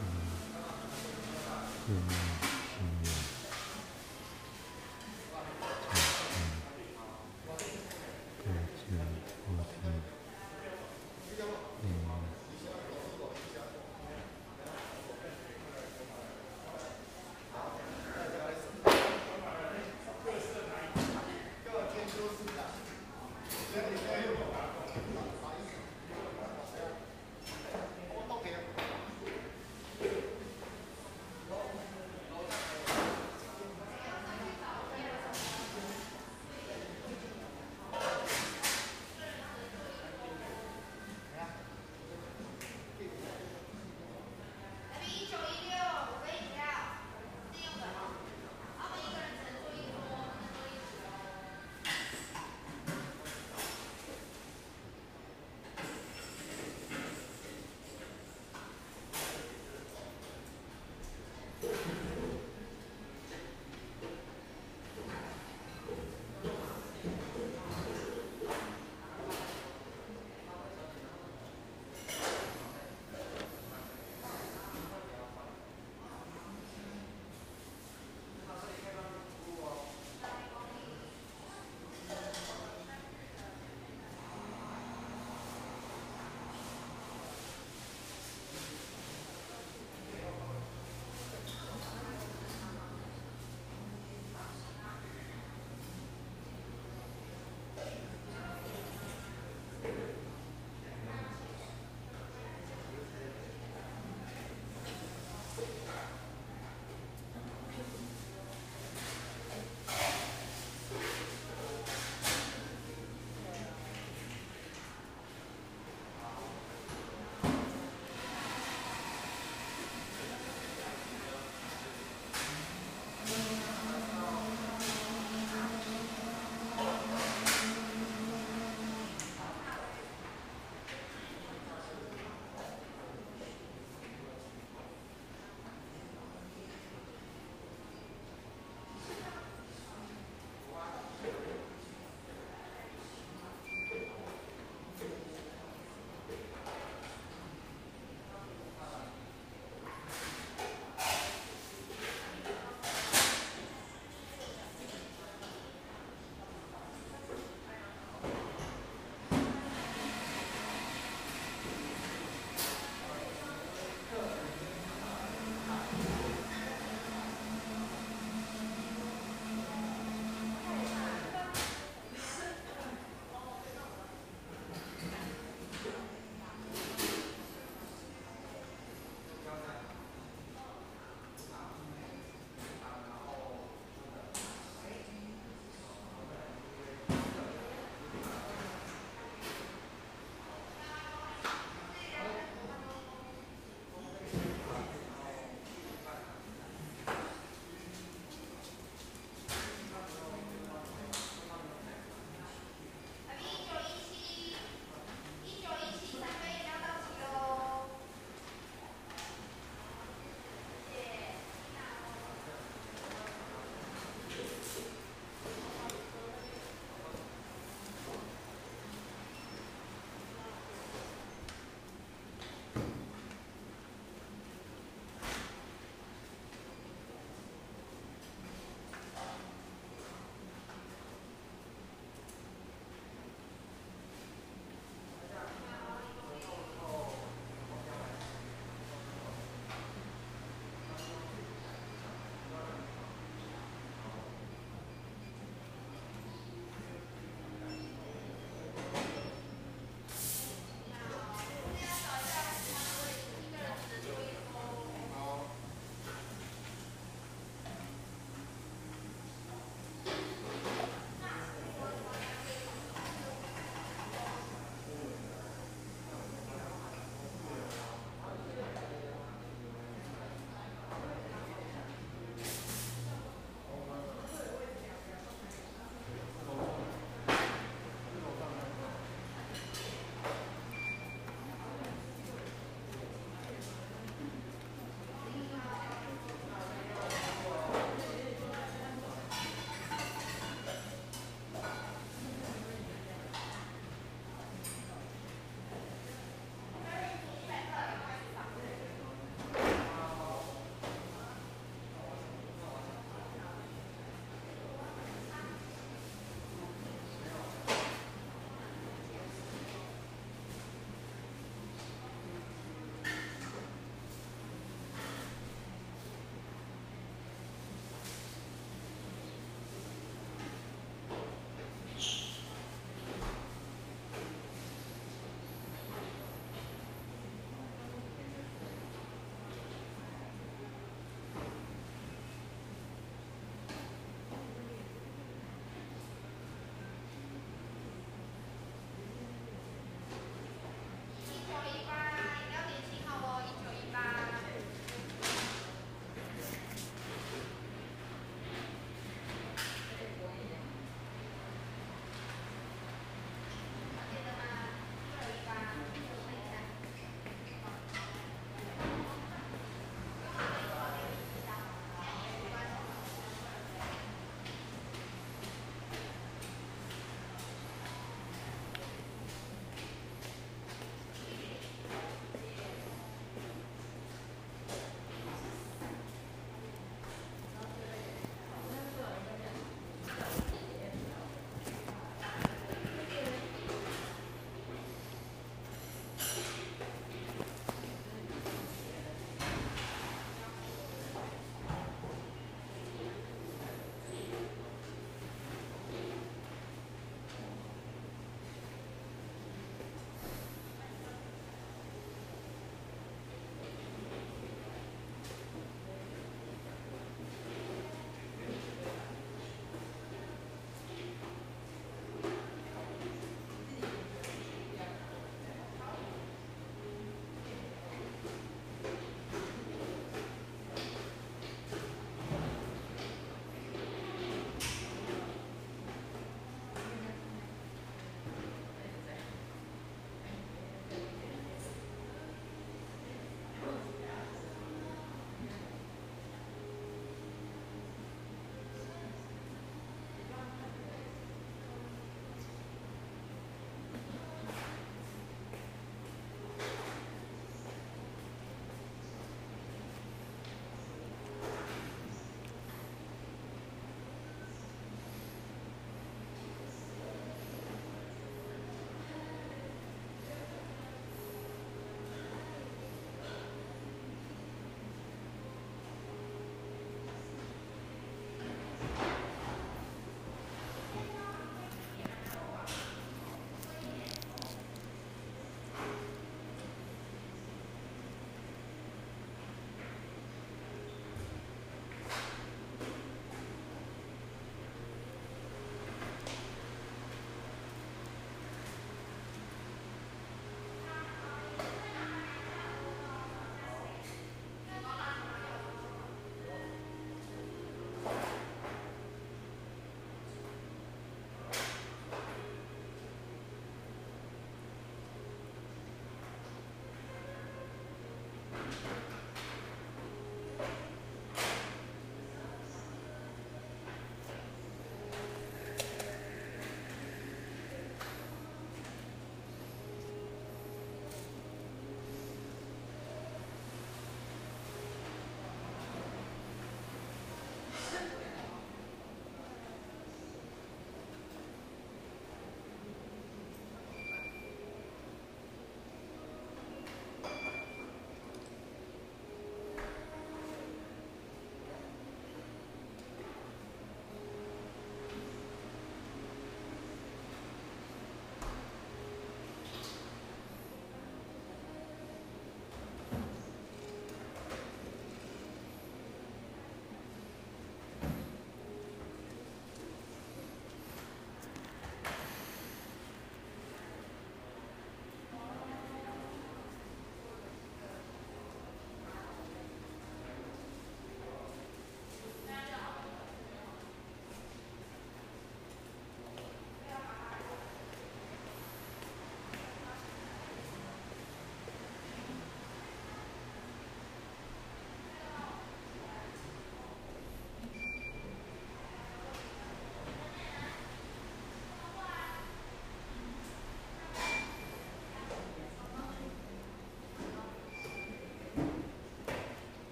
[0.00, 0.02] 嗯。
[1.86, 2.39] 建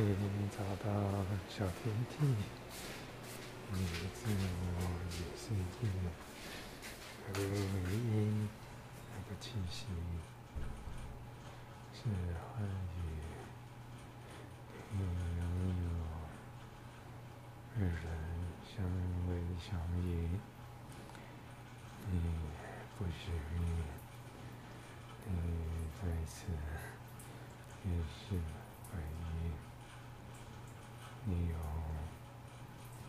[0.00, 0.92] 你找到
[1.48, 2.14] 小天地，
[3.72, 3.76] 你
[4.14, 5.78] 自我与世界
[7.26, 8.48] 合一，
[9.10, 9.86] 那个气息
[11.92, 11.98] 是
[12.38, 12.62] 欢
[12.94, 12.98] 愉，
[14.92, 15.42] 你拥
[15.82, 15.90] 有
[17.74, 17.90] 二人
[18.64, 18.86] 相
[19.26, 19.66] 偎相
[20.00, 20.06] 依，
[22.08, 22.14] 你
[22.96, 23.58] 不许你，
[25.26, 25.34] 你
[26.00, 26.36] 在此
[27.84, 28.38] 也是，
[31.30, 31.54] 你有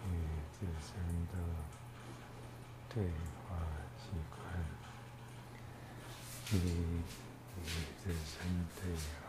[0.05, 0.11] 与
[0.51, 0.91] 自身
[1.27, 1.33] 的
[2.93, 3.01] 对
[3.47, 3.55] 话
[3.97, 4.37] 习惯，
[6.49, 7.63] 你与
[8.03, 8.35] 自身
[8.75, 8.83] 对
[9.23, 9.27] 话，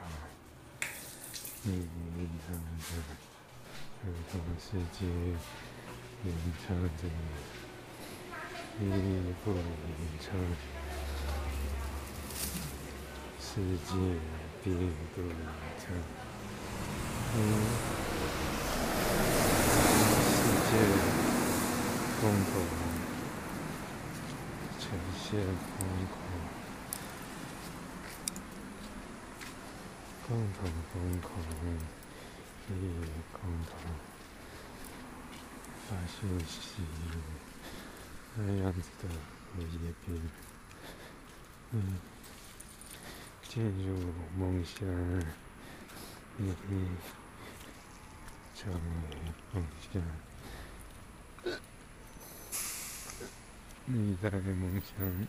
[1.63, 2.51] 你隐藏
[2.81, 2.91] 着
[4.03, 5.07] 儿童世界，
[6.25, 6.29] 隐
[6.67, 7.01] 藏着
[8.81, 9.61] 你，你不隐
[10.19, 10.27] 藏。
[13.39, 13.55] 世
[13.87, 13.89] 界
[14.65, 14.67] 并
[15.15, 15.29] 不隐
[15.79, 15.83] 藏，
[17.35, 17.39] 嗯，
[20.23, 20.33] 世
[20.71, 20.73] 界
[22.31, 22.53] 共同
[24.79, 24.87] 呈
[25.19, 25.75] 现空
[26.07, 26.15] 空，
[30.29, 30.61] 共同
[30.93, 31.29] 空空，
[32.69, 32.73] 亦
[33.33, 33.75] 共同
[35.89, 36.63] 发信息，
[38.37, 39.09] 那样子的
[39.57, 40.31] 荷叶边，
[41.73, 41.99] 嗯。
[43.49, 44.87] 进入梦乡，
[46.37, 46.55] 你
[48.55, 48.79] 成为
[49.53, 50.01] 梦乡，
[53.93, 55.27] 你在梦乡，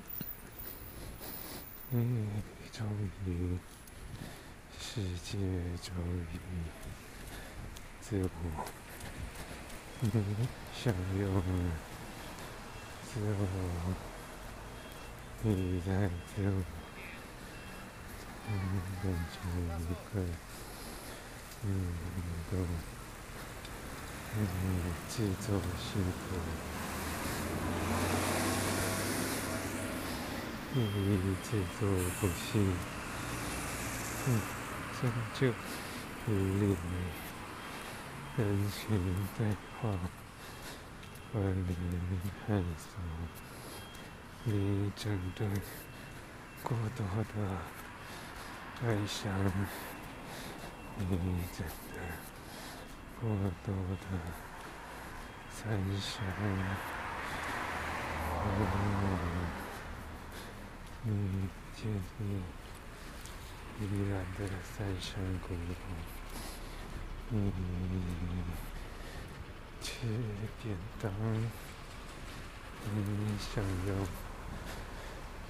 [1.89, 2.29] 你
[2.71, 2.85] 终
[3.25, 3.57] 于
[4.79, 5.39] 世界
[5.81, 6.27] 终于
[8.01, 8.65] 自我，
[10.01, 10.11] 你
[10.75, 11.41] 享用
[13.03, 13.41] 自我，
[15.41, 15.89] 你在
[16.35, 16.63] 自我。
[18.47, 18.53] 嗯，
[19.01, 19.35] 感觉
[19.79, 19.81] 一
[20.13, 20.21] 个，
[21.63, 21.65] 嗯，
[22.15, 22.21] 能
[22.51, 22.53] 够，
[24.37, 24.37] 嗯，
[25.09, 25.47] 制作
[25.79, 26.21] 幸福，
[30.73, 31.81] 嗯，制作
[32.19, 32.75] 不幸，
[34.27, 34.27] 嗯，
[35.01, 35.47] 拯救
[36.27, 36.77] 与你
[38.37, 38.39] 人
[38.71, 38.79] 群
[39.37, 39.39] 对
[39.81, 39.81] 话，
[41.33, 41.69] 关联
[42.47, 42.89] 探索，
[44.45, 45.39] 你整顿
[46.63, 47.35] 过多的。
[48.83, 49.31] 爱上
[50.97, 51.05] 你
[51.53, 52.01] 真的
[53.19, 53.29] 过
[53.63, 54.03] 多的
[55.51, 55.69] 三
[55.99, 56.09] 生，
[61.03, 62.43] 你坚定
[63.79, 65.09] 依然的三生
[65.39, 65.73] 孤独，
[67.29, 67.51] 你
[69.81, 69.89] 吃
[70.61, 71.11] 便当，
[72.93, 72.95] 你
[73.39, 73.89] 享用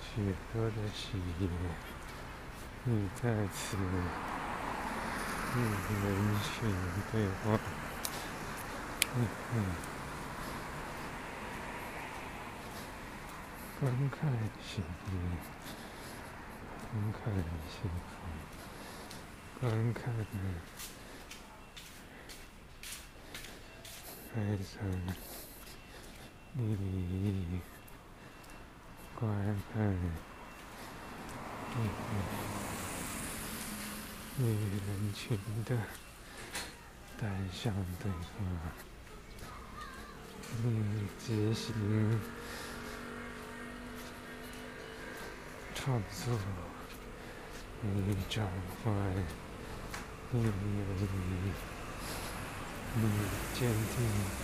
[0.02, 1.50] 许多的喜悦。
[2.84, 3.22] 你在
[3.54, 3.78] 此
[5.56, 5.58] 与
[6.04, 6.06] 人
[6.42, 6.50] 群
[7.12, 7.14] 对
[7.44, 7.60] 话，
[9.16, 9.18] 嗯
[9.54, 9.56] 嗯，
[13.82, 14.32] 观看
[14.62, 15.10] 幸福，
[16.92, 17.34] 观看
[17.68, 18.14] 幸福，
[19.60, 20.14] 观看
[24.36, 24.72] 爱上
[26.54, 27.60] 你，
[29.16, 29.20] 观
[29.74, 29.98] 看，嗯
[31.76, 31.82] 嗯。
[34.40, 35.70] 与人群的
[37.20, 38.22] 单向对话，
[40.64, 40.70] 你
[41.20, 41.74] 执行
[45.74, 46.38] 创作，
[47.82, 48.46] 你转
[48.84, 48.94] 换，
[50.32, 50.52] 你犹豫，
[52.96, 53.02] 你
[53.54, 53.74] 坚定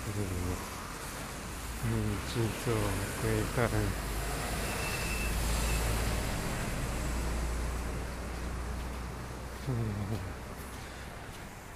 [0.03, 0.47] 自我，
[1.83, 1.87] 你
[2.27, 2.31] 制
[2.65, 2.67] 作
[3.21, 3.23] 规
[3.55, 3.57] 范。
[9.69, 9.69] 嗯，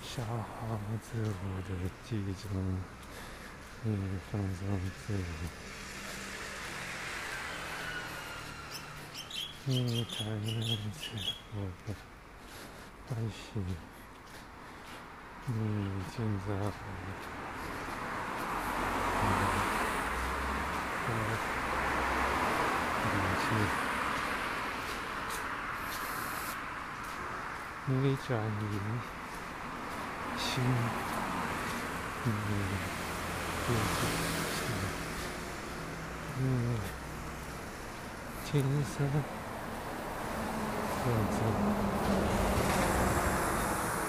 [0.02, 1.70] 消耗自我的
[2.08, 2.10] 集
[2.42, 2.50] 中，
[3.84, 3.88] 嗯，
[4.32, 4.60] 放松
[5.06, 5.20] 自我，
[9.68, 10.50] 嗯，谈自
[11.54, 11.94] 我的
[13.08, 13.42] 关系，
[15.46, 16.48] 嗯，建造，
[19.22, 19.24] 嗯，
[21.06, 21.08] 关
[23.38, 23.40] 系。
[27.86, 27.90] 你
[28.28, 28.44] 转移
[30.40, 30.50] 心，
[32.26, 32.28] 嗯，
[33.68, 34.00] 变心，
[36.40, 36.42] 嗯，
[38.52, 38.54] 金
[41.04, 41.38] 色或者，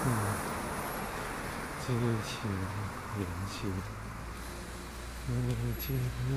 [0.05, 0.07] 嗯，
[1.81, 1.87] 激
[2.27, 2.31] 情
[3.17, 3.55] 联系，
[5.29, 5.31] 嗯，
[5.81, 5.85] 进
[6.29, 6.31] 入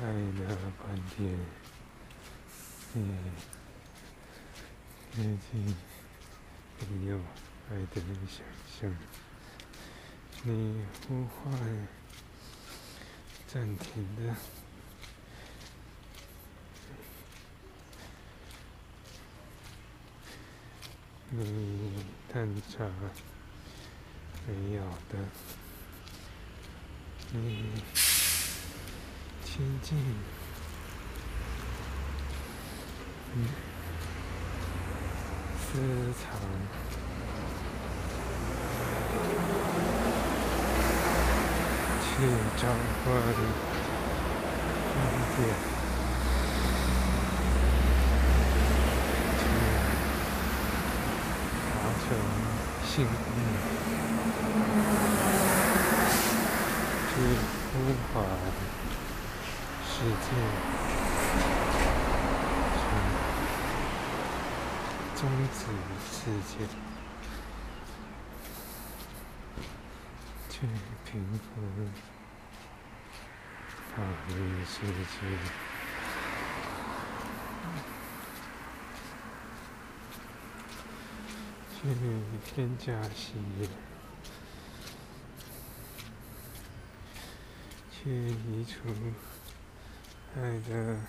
[0.00, 0.02] 爱
[0.40, 0.82] 的观
[1.16, 1.20] 点。
[2.94, 2.96] 嗯，
[5.14, 5.16] 接
[5.50, 5.52] 近
[6.90, 7.12] 没有
[7.70, 8.36] 爱的想
[8.80, 8.96] 象，
[10.42, 10.48] 你
[11.06, 11.36] 呼唤
[13.46, 14.34] 暂停的，
[21.34, 22.84] 你探查
[24.46, 25.16] 没有的，
[27.32, 27.64] 你
[29.42, 29.96] 亲近。
[33.34, 33.46] 嗯，
[35.56, 35.78] 私
[36.20, 36.22] 藏，
[42.04, 42.10] 去
[42.60, 42.62] 召
[43.06, 43.08] 唤
[44.92, 45.00] 梦
[45.34, 45.40] 境，
[49.38, 49.40] 去
[51.70, 52.04] 达成
[52.94, 53.08] 幸运，
[57.08, 57.12] 去
[57.72, 57.74] 呼
[58.12, 58.14] 唤
[59.88, 60.28] 世界。
[65.16, 65.20] 终
[65.54, 65.58] 止
[66.12, 66.52] 世界，
[70.50, 70.54] 去
[71.10, 71.56] 平衡
[73.96, 73.98] 法
[74.28, 74.30] 律
[74.66, 75.16] 世界，
[81.82, 81.96] 去
[82.44, 83.66] 添加喜悦，
[87.90, 88.78] 去移除
[90.36, 91.00] 爱的。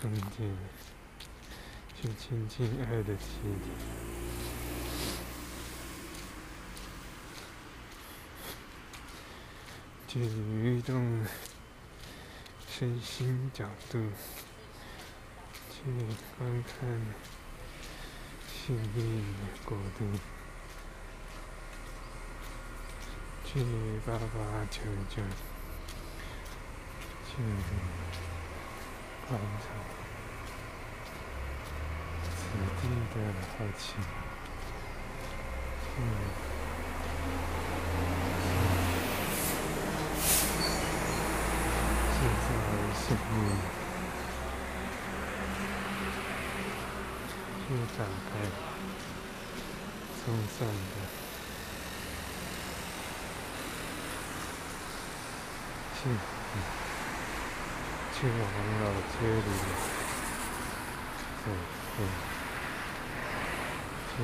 [0.00, 0.56] 中间，
[2.00, 3.24] 去亲近爱的气
[10.06, 11.22] 体，去移动
[12.80, 13.98] 身心角度，
[15.70, 15.82] 去
[16.38, 16.88] 观看
[18.48, 19.22] 幸运
[19.66, 20.06] 国度，
[23.44, 23.60] 去
[24.06, 24.80] 爸爸求
[25.10, 25.20] 救，
[27.28, 27.34] 去。
[29.28, 29.66] 观察
[32.24, 32.32] 此
[32.80, 32.82] 地
[33.14, 33.16] 的
[33.58, 33.92] 好奇，
[35.98, 36.00] 嗯，
[42.12, 42.20] 现
[42.90, 43.34] 在生命
[47.70, 48.28] 又打开
[50.18, 50.26] 松
[50.58, 50.72] 散的
[56.02, 56.18] 幸福。
[58.12, 58.34] 去往
[58.82, 59.48] 老街里
[61.44, 61.46] 走
[61.96, 61.98] 走，
[64.10, 64.18] 去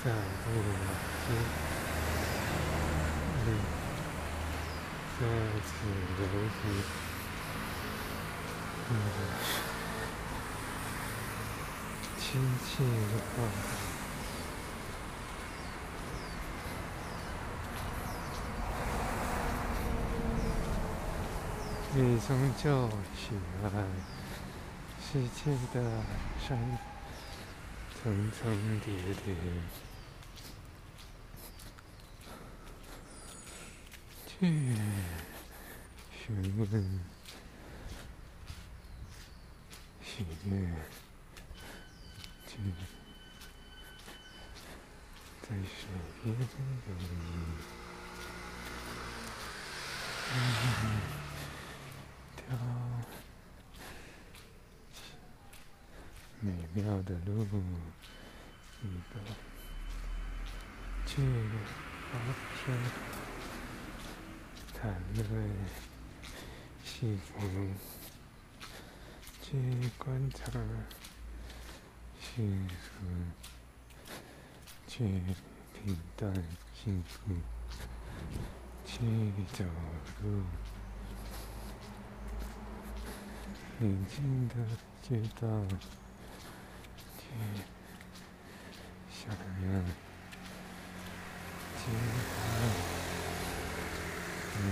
[0.00, 0.04] 散
[0.44, 0.86] 步老
[1.26, 1.26] 街，
[3.44, 3.48] 里
[5.22, 5.70] 在此
[6.18, 6.82] 流行，
[8.90, 8.92] 嗯，
[12.18, 12.20] 亲
[12.66, 12.84] 切的
[13.20, 13.38] 话。
[21.94, 22.28] 你终
[22.60, 23.22] 究喜
[23.62, 23.64] 爱
[25.00, 25.38] 世界
[25.72, 25.76] 的
[26.44, 26.58] 山
[28.02, 28.40] 层层
[28.80, 28.92] 叠
[29.24, 29.26] 叠，
[34.42, 34.48] 去
[36.18, 36.66] 询问
[40.02, 40.50] 喜悦，
[42.48, 42.58] 去
[45.42, 45.86] 在水
[46.24, 47.06] 边游弋。
[52.34, 52.42] 条
[56.40, 57.46] 美妙的路，
[58.82, 59.20] 一个
[61.06, 61.22] 去
[62.10, 62.18] 发
[62.66, 62.66] 现
[64.82, 65.24] 谈论
[66.82, 67.38] 幸福，
[69.40, 69.56] 去
[69.96, 70.50] 观察
[72.20, 73.06] 幸福，
[74.88, 75.22] 去
[75.72, 76.34] 平淡
[76.74, 77.30] 幸福，
[78.84, 78.98] 去
[79.52, 79.64] 走
[80.24, 80.42] 路。
[83.78, 84.54] 平静的
[85.00, 85.46] 街道，
[87.18, 87.22] 去
[89.12, 89.84] 想念
[91.78, 91.82] 街
[92.18, 92.34] 道，
[94.54, 94.66] 嗯，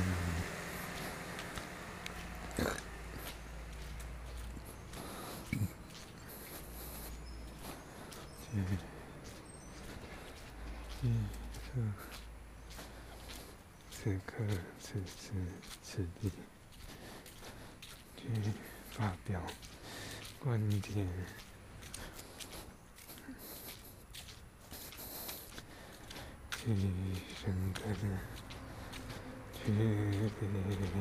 [13.90, 14.34] 此刻
[14.78, 15.32] 此时
[15.82, 16.30] 此地，
[18.16, 18.22] 去。
[18.92, 19.40] 发表
[20.40, 21.08] 观点，
[26.50, 26.66] 去
[27.34, 27.82] 生根，
[29.54, 29.60] 去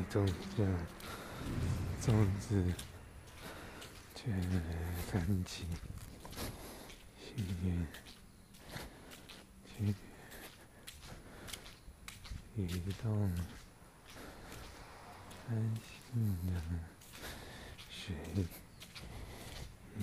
[0.09, 0.25] 种
[0.55, 0.63] 下
[2.49, 2.73] 种子，
[4.15, 4.31] 去
[5.11, 5.67] 开启
[7.19, 7.87] 心愿，
[9.77, 9.93] 去
[12.57, 13.31] 移动
[15.47, 15.49] 安
[15.85, 15.93] 心
[16.47, 16.49] 的
[17.91, 18.15] 睡，
[19.99, 20.01] 以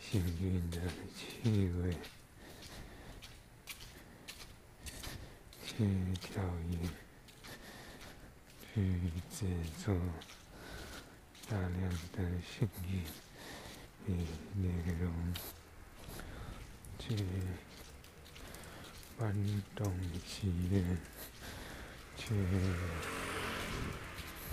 [0.00, 0.10] 幸
[0.40, 0.80] 运的
[1.14, 1.94] 气味
[5.66, 5.70] 去
[6.22, 6.72] 调音，
[8.72, 8.74] 去
[9.30, 9.36] 制
[9.84, 9.94] 作
[11.50, 13.02] 大量的幸运
[14.06, 14.12] 与
[14.60, 14.68] 内
[15.00, 15.34] 容，
[16.98, 17.16] 去
[19.16, 19.34] 搬
[19.74, 19.90] 动
[20.26, 20.84] 喜悦，
[22.18, 22.34] 去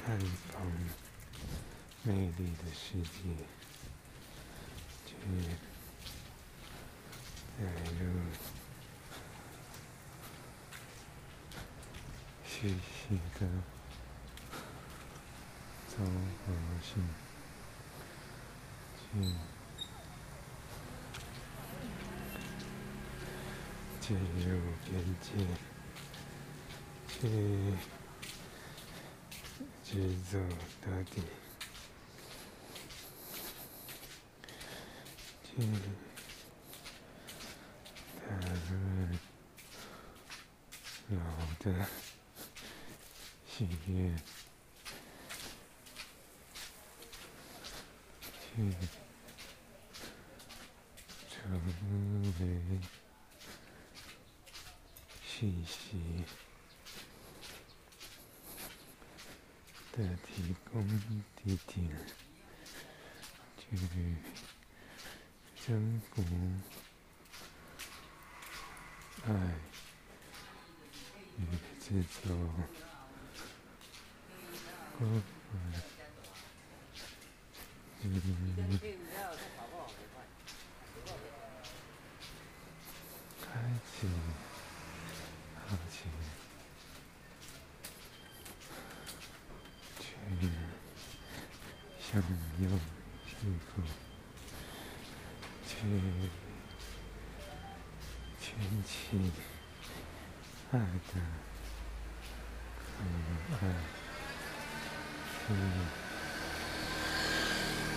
[0.05, 0.17] 探
[0.53, 0.65] 访
[2.03, 3.09] 美丽的世界，
[5.05, 5.13] 去
[7.59, 7.63] 带
[7.99, 8.01] 入
[12.45, 13.45] 细细的
[15.97, 16.51] 综合
[16.83, 16.91] 性，
[18.99, 19.01] 去
[24.01, 24.45] 进入
[24.83, 24.91] 边
[25.21, 25.27] 界，
[27.07, 27.13] 去
[29.85, 29.89] 直
[30.29, 30.33] 走
[30.81, 31.15] 到底，
[35.45, 35.47] 去
[38.19, 38.27] 踏
[38.69, 38.69] 入
[41.11, 41.17] 老
[41.59, 41.65] 的
[43.47, 43.55] 喜
[43.87, 43.93] 悦，
[48.55, 48.63] 成
[52.39, 52.47] 为
[55.25, 56.23] 信息
[59.91, 60.87] 的提供
[61.35, 61.75] 地点，
[63.59, 64.15] 去
[65.67, 66.23] 增补
[69.27, 69.29] 爱
[71.37, 71.41] 与
[71.81, 71.83] 制
[72.23, 72.33] 作
[74.97, 75.94] 关怀。
[83.41, 83.49] 开
[83.91, 84.07] 启
[85.67, 85.97] 好奇，
[89.99, 90.05] 去
[91.99, 92.05] 享
[92.59, 92.63] 有
[93.25, 93.81] 幸福，
[95.65, 95.71] 去
[98.39, 98.45] 牵
[98.83, 98.93] 起
[100.71, 100.79] 爱的
[102.85, 102.85] 可
[103.55, 103.57] 爱，
[105.49, 105.53] 嗯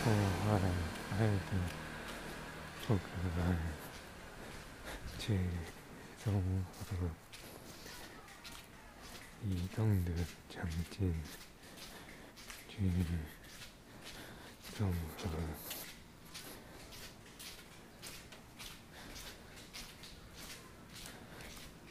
[0.05, 0.47] 破坏
[1.11, 1.51] 爱的
[2.87, 3.01] 不可
[3.43, 3.43] 爱，
[5.19, 5.23] 去
[6.25, 6.27] 综
[6.81, 7.11] 合
[9.45, 10.11] 移动的
[10.49, 11.15] 场景，
[12.69, 12.73] 去
[14.79, 14.97] 综合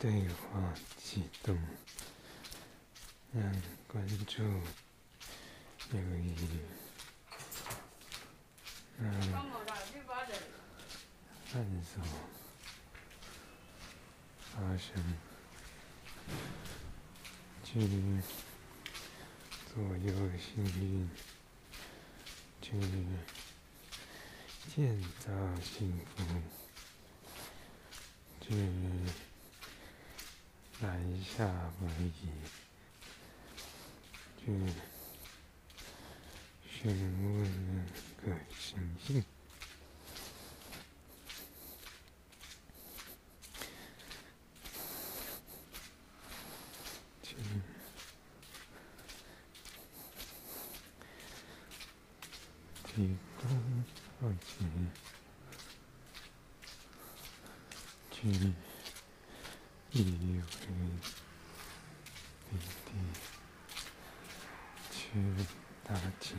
[0.00, 1.54] 对话启动，
[3.34, 3.52] 让
[3.86, 4.42] 关注
[5.92, 6.34] 有意，
[8.98, 9.12] 让
[11.52, 12.02] 探索
[14.40, 14.88] 发生，
[17.62, 17.78] 去
[19.74, 21.10] 左右幸运，
[22.62, 22.72] 去
[24.74, 26.24] 建造幸福，
[28.40, 29.29] 去。
[30.82, 31.44] 来夏
[31.82, 32.30] 威夷，
[34.38, 34.44] 去
[36.66, 36.90] 询
[37.22, 37.86] 问
[38.24, 39.22] 个行星，
[47.22, 47.36] 去
[52.86, 53.44] 提供
[54.18, 54.64] 好奇，
[58.10, 58.54] 去。
[59.92, 60.04] 以为
[62.48, 62.88] 领地，
[64.92, 64.94] 去
[65.82, 65.90] 大
[66.20, 66.36] 气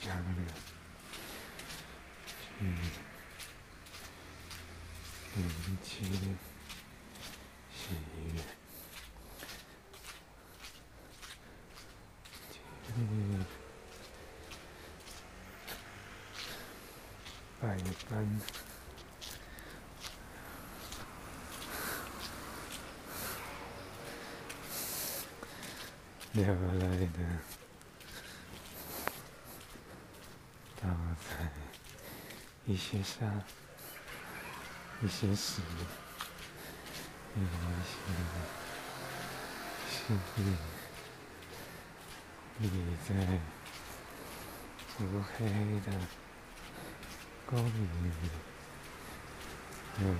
[0.00, 0.38] 交流，
[2.38, 2.46] 去
[5.36, 5.38] 引
[5.82, 5.86] 起
[7.74, 7.76] 喜
[8.22, 8.38] 悦，
[12.52, 12.54] 去
[17.60, 17.64] 百
[18.08, 18.40] 般。
[26.36, 26.52] 聊来
[26.98, 27.06] 的
[30.82, 31.50] 然后再
[32.66, 33.24] 一些沙，
[35.00, 35.62] 一些石，
[37.34, 37.48] 一些
[39.88, 40.40] 细粒，
[42.58, 42.68] 立
[43.08, 43.10] 在
[45.00, 45.46] 乌黑
[45.80, 45.88] 的
[47.46, 47.70] 光里，
[50.00, 50.12] 悠悠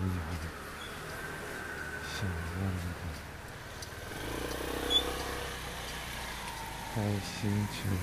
[2.08, 3.35] 闪亮的。
[6.96, 7.98] 开心全力，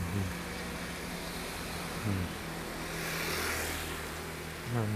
[2.06, 2.08] 嗯，
[4.72, 4.94] 慢慢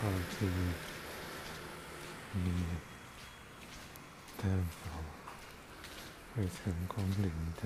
[0.00, 0.06] 靠
[0.38, 0.48] 近
[2.34, 2.38] 你，
[4.40, 4.48] 淡
[4.84, 4.84] 薄
[6.36, 7.24] 未曾光临
[7.60, 7.62] 的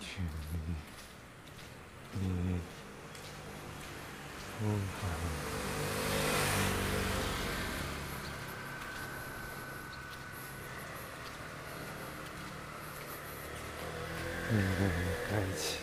[0.00, 0.08] 权
[0.52, 0.58] 利，
[2.14, 2.58] 你
[4.58, 5.06] 不好。
[14.48, 15.78] 你的开启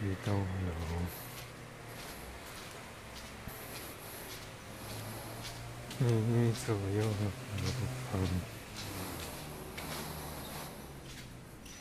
[0.00, 0.72] 一栋楼，
[6.00, 7.30] 你左右流
[8.10, 8.12] 放，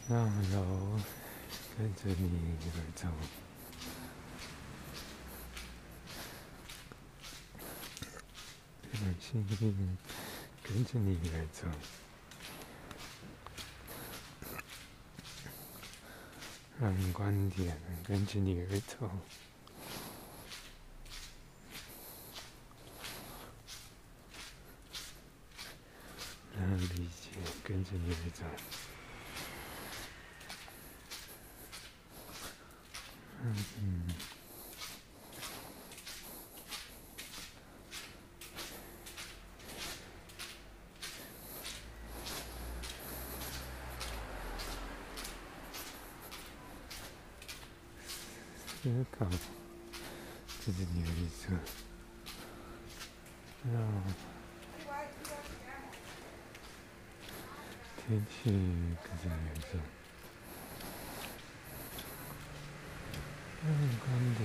[0.10, 0.12] 让
[0.52, 1.00] 楼
[1.78, 3.08] 跟着你而走，
[8.92, 9.48] 让心
[10.62, 11.66] 跟着你而走。
[16.82, 19.08] 让观点跟着你而走，
[26.58, 27.30] 让理解
[27.64, 28.44] 跟着你的走。
[33.44, 34.02] 嗯嗯。
[48.92, 51.44] 思考跟着你而走，
[53.64, 53.74] 让
[57.96, 59.80] 天气跟着你而走，
[63.64, 63.66] 让
[64.00, 64.06] 观
[64.36, 64.40] 点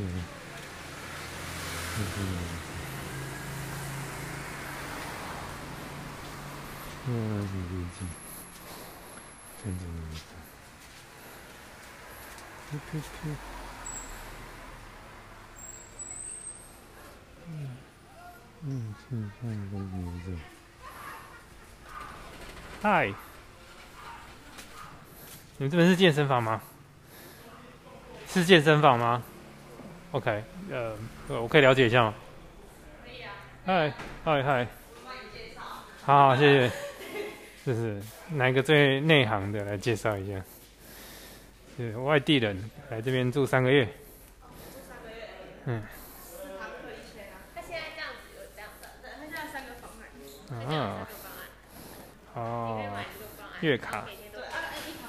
[1.90, 2.68] 跟着你而走，
[7.08, 7.10] 让
[7.42, 7.50] 理
[7.98, 8.06] 解
[9.64, 10.30] 跟着你而走。
[12.70, 12.94] 噗噗
[19.10, 20.32] 嗯，现在的名字。
[22.82, 23.06] 嗨，
[25.58, 26.60] 你们这边是健身房吗？
[28.28, 29.22] 是健身房吗
[30.10, 30.96] ？OK，呃，
[31.28, 32.14] 呃我可以了解一下吗？
[33.04, 33.32] 可以啊。
[33.64, 33.92] 嗨，
[34.24, 34.66] 嗨嗨。
[36.04, 36.72] 好好，谢谢。
[37.64, 38.00] 就是
[38.30, 40.42] 哪一个最内行的来介绍一下？
[41.76, 43.84] 是外地人来这边住三个月。
[43.84, 43.92] 住
[44.88, 45.28] 三个月。
[45.66, 45.82] 嗯。
[53.60, 54.42] 月卡一堂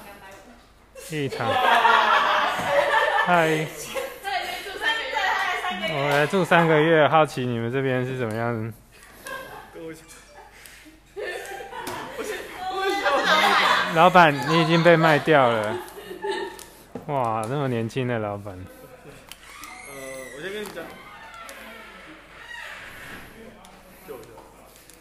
[0.04, 1.14] 两百五。
[1.14, 1.46] 一场。
[3.26, 3.66] 嗨，
[5.90, 8.72] 我来住三个月，好奇你们这边是怎么样？
[13.94, 15.76] 老板，你已经被卖掉了。
[17.06, 18.62] 哇，那么年轻的老板，呃，
[20.36, 20.84] 我先跟你讲，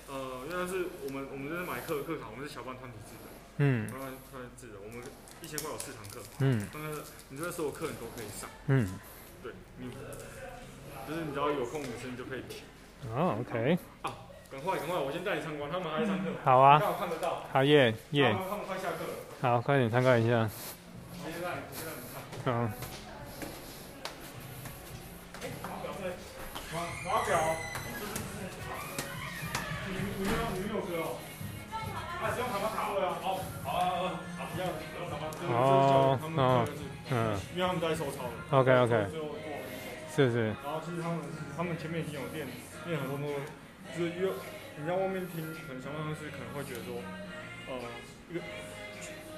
[0.07, 3.26] 呃，因为是我们我们这边买课课卡，我们是小班团体制的，
[3.57, 3.87] 嗯。
[3.89, 5.03] 小班团体制的，我们
[5.41, 6.67] 一千块有四堂课，嗯。
[6.73, 8.99] 那个你这边所有课你都可以上，嗯，
[9.43, 9.89] 对你，
[11.07, 12.59] 就是你只要有空的时你就可以听
[13.13, 14.13] 哦，OK，啊，
[14.51, 18.33] 赶快赶快，我先带你参观，他们还在上课，好啊，刚好看得到，好耶耶。
[18.33, 20.49] 他，们快下课了，好，快点参观一下。
[21.23, 21.99] 我先让你先让你
[22.43, 22.71] 看，嗯，
[37.57, 38.05] 因为他们在收。
[38.53, 38.93] OK OK，
[40.13, 41.17] 是是，然后其实他们
[41.57, 42.45] 他们前面已经有练
[42.85, 43.33] 练很多东西，
[43.97, 44.29] 就是因为
[44.77, 47.01] 你在外面听，可能相关是可能会觉得说，
[47.65, 47.81] 呃，
[48.29, 48.41] 一个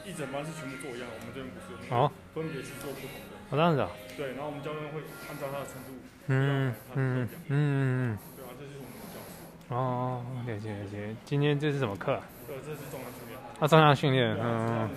[0.03, 3.39] 一整班是全部做一样，我们这边不是，我们哦，分别去做不同的。
[3.39, 4.99] 哦这样子啊，对，然后我们教练会
[5.31, 5.95] 按照他的程度，
[6.27, 9.39] 嗯嗯嗯嗯嗯，对啊，这就是我们的教室。
[9.71, 11.15] 哦，了解了解。
[11.23, 12.27] 今天这是什么课啊？
[12.45, 13.39] 对，这是重量训练。
[13.59, 14.91] 啊，重量训练，嗯。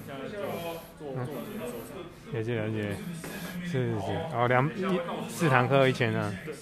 [2.32, 2.96] 了解了解，
[3.64, 4.84] 是是是，哦，两一
[5.28, 6.60] 四堂课一千啊，对，是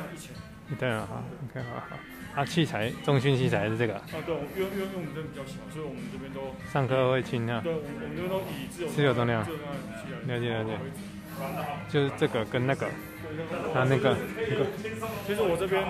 [0.00, 0.34] 啊，一千。
[0.78, 1.96] 对啊，好，OK，好好。
[2.34, 9.40] 啊，器材重训器材是这个，啊，对，因为因为因为我们这边比较小，所以我们这边都上课会轻啊，对，我们我们这边都以自由自由重量。
[10.26, 10.78] 了解了解。
[11.88, 12.86] 就是这个跟那个，
[13.74, 14.16] 啊那个。
[14.36, 14.66] 那个，
[15.26, 15.84] 其实我这边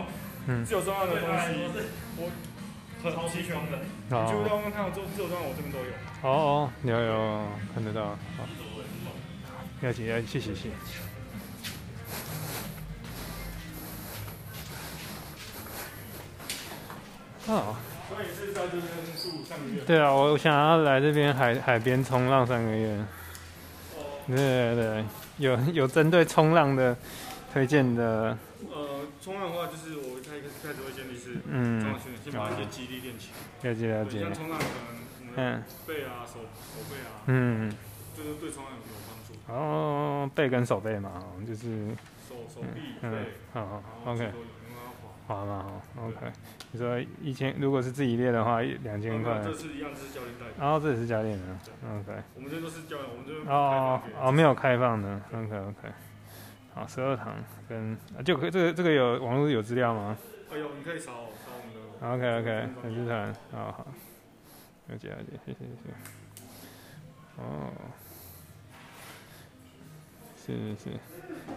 [0.46, 0.64] 嗯。
[0.64, 1.70] 自由重量的东西，
[2.16, 2.30] 我
[3.04, 3.78] 很齐全的，
[4.10, 4.48] 哦。
[4.50, 5.92] 外面看到自自由重量，我这边都有。
[6.22, 8.48] 哦哦，有有看得到，好，
[9.84, 10.70] 了解了解，谢谢谢谢。
[17.46, 17.76] 哦，
[18.08, 18.82] 所以是在这边
[19.22, 19.82] 住三个月。
[19.82, 23.04] 对啊，我想要来这边海海边冲浪三个月。
[24.26, 25.04] 对对对，
[25.36, 26.96] 有有针对冲浪的
[27.52, 28.38] 推荐的，
[28.72, 33.28] 呃，冲浪的话，就是我开开开始会建立是冲嗯浪，训练，先把一些肌力练起
[33.62, 33.68] 来。
[33.68, 37.70] 了解了对，解像，冲浪可能我们嗯背啊、手手背啊，嗯，
[38.16, 39.13] 就是对冲浪有帮助。
[39.48, 41.88] 哦，背跟手背嘛，就是
[42.28, 43.18] 手手臂、嗯背，，
[43.52, 44.32] 好，OK，滑。
[45.26, 46.30] 好嘛好，OK。
[46.72, 50.44] 你说一千，如果是自己练的话，一两千块这，次一样是教练带。
[50.58, 51.44] 然后这也是教练的
[51.82, 52.22] ，OK。
[52.34, 55.88] 我们这都是教练，我们这哦哦，没有开放的，OK OK。
[56.74, 57.34] 好，十二堂
[57.68, 60.16] 跟啊就可这个这个有网络有资料吗
[60.52, 61.12] 哎呦，你可以扫
[61.44, 62.36] 扫我们的。
[62.36, 63.86] ？OK OK，粉丝团，好好，
[64.88, 65.90] 了解了解，谢谢谢谢。
[67.38, 67.72] 哦，
[70.44, 70.90] 是是，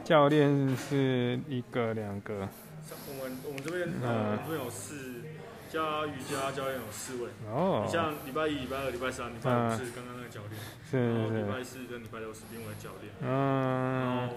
[0.04, 2.48] 教练是一个两个，
[3.10, 4.02] 我们我们这边嗯。
[4.04, 5.22] 呃这边有四
[5.70, 7.84] 加瑜伽教练有四位，哦。
[7.86, 14.34] 你，像礼拜一、礼拜二、礼拜三、礼拜五是刚刚那个教练，是然后礼是是，拜四跟礼拜六是另外教练，然嗯后，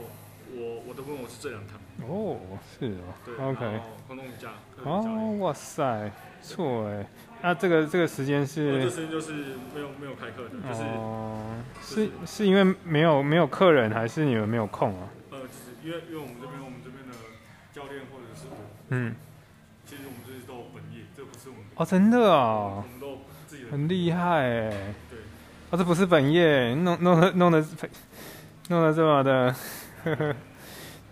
[0.52, 1.78] 我我的部分我是这两堂，
[2.09, 2.36] 哦，
[2.77, 3.14] 是哦。
[3.24, 3.81] 对哦，OK。
[4.09, 4.51] 空中瑜伽
[4.82, 6.10] 哦，哇塞，
[6.40, 7.06] 不错哎。
[7.42, 9.32] 那这个这个时间我这是时间就是
[9.74, 10.82] 没有没有开课的，就是
[11.82, 15.08] 是是是因为没有没有客人，还是你们没有空啊？
[15.30, 17.14] 呃，就是因为因为我们这边我们这边的
[17.72, 18.56] 教练或者是我，
[18.90, 19.14] 嗯，
[19.86, 24.94] 其实我们这些都有本业，这不是我们哦，真的我哦，们都自己的很厉害哎。
[25.08, 25.18] 对。
[25.70, 27.64] 哦，这不是本业，弄弄的弄的
[28.68, 29.54] 弄的这么的，
[30.04, 30.34] 呵呵，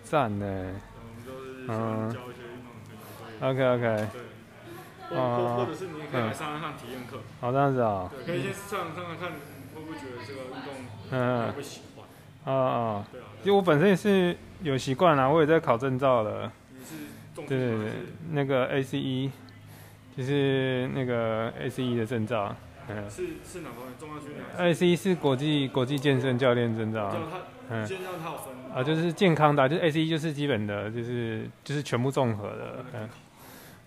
[0.02, 0.44] 赞呢。
[0.46, 8.10] 我们都是教一些运动的朋友，OK OK，对，或或者是可以来上上体验课，好这样子哦。
[8.24, 9.30] 对，可以先上上看看，
[9.74, 12.05] 会不会觉得这个运动会嗯不，会喜欢？
[12.44, 16.51] 哦哦，对啊，因为我本身也是有习惯啦，我也在考证照了。
[16.72, 16.94] 你是
[17.35, 17.93] 重对对对，
[18.30, 19.30] 那个 ACE
[20.16, 22.55] 就是那个 ACE 的证照，
[22.89, 23.94] 嗯是是哪方面？
[23.98, 27.39] 重要训练？，ACE 是国际国际健身教练证照就，它
[27.70, 33.09] 嗯，现在它有分啊，就是健康的，就是 ACE 就是基本的，就是就是全部综合的，嗯，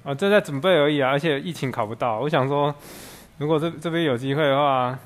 [0.03, 2.73] 啊，正在准备而已啊，而且疫情考不到，我想说，
[3.37, 4.97] 如果这这边有机会的话，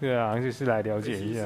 [0.00, 1.42] 对啊，就是来了解一下，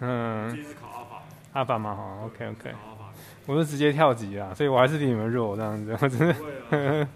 [0.00, 1.22] 嗯第，一次考阿法
[1.52, 3.12] 阿法嘛，好，OK 对 OK，考阿法，
[3.46, 6.34] 我是直接跳级啊，所以我还是比你们弱这样子，我真的。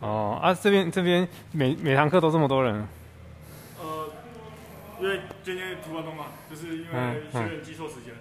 [0.00, 2.86] 哦啊，这边这边每每堂课都这么多人，
[3.80, 4.08] 呃，
[5.00, 8.12] 因为今天突然动嘛，就是因嗯为学员记错时间，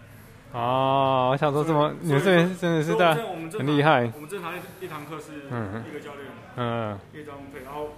[0.55, 5.83] 哦，我想说这么你们这边真的是所以大我们这很厉害，我们正常一堂课是嗯。
[5.89, 6.25] 一个教练
[6.57, 7.89] 嗯，一张配，然后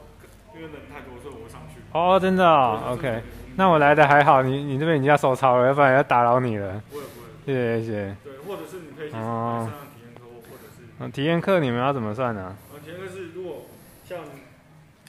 [0.56, 1.80] 因为人太多，所以我会上去。
[1.94, 3.22] 哦，真的哦，OK，
[3.56, 8.18] 那我来的还好，你你这边已经要收操了，要不然要打扰你了，不会不会，谢谢谢谢。
[8.24, 9.70] 对，或者是你可以去哦。
[9.70, 13.66] 上上体验课，或者是嗯，体验课你们要怎么算呢、嗯体验课是如果
[14.04, 14.18] 像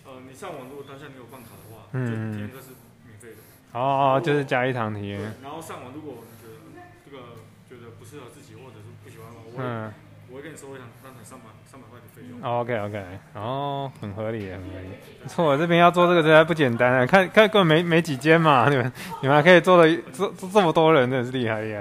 [0.05, 2.75] 呃你上网如果当下你有办卡的话，嗯体验课是
[3.07, 3.37] 免费的。
[3.73, 6.17] 哦哦，就是加一堂体验。，然后上网如果
[8.09, 9.93] 适合自己，或者是不喜欢的话，我会嗯
[10.31, 12.41] 我会跟你说一堂当场三百三百块的费用。
[12.43, 12.97] ，OK OK，
[13.35, 14.89] 然哦，很合理，很合理。
[15.23, 17.07] 不错，这边要做这个实在不简单啊！
[17.07, 21.81] 看看根本没没几间嘛，你们你们还可以做的做做这么多人，真的是厉害厉害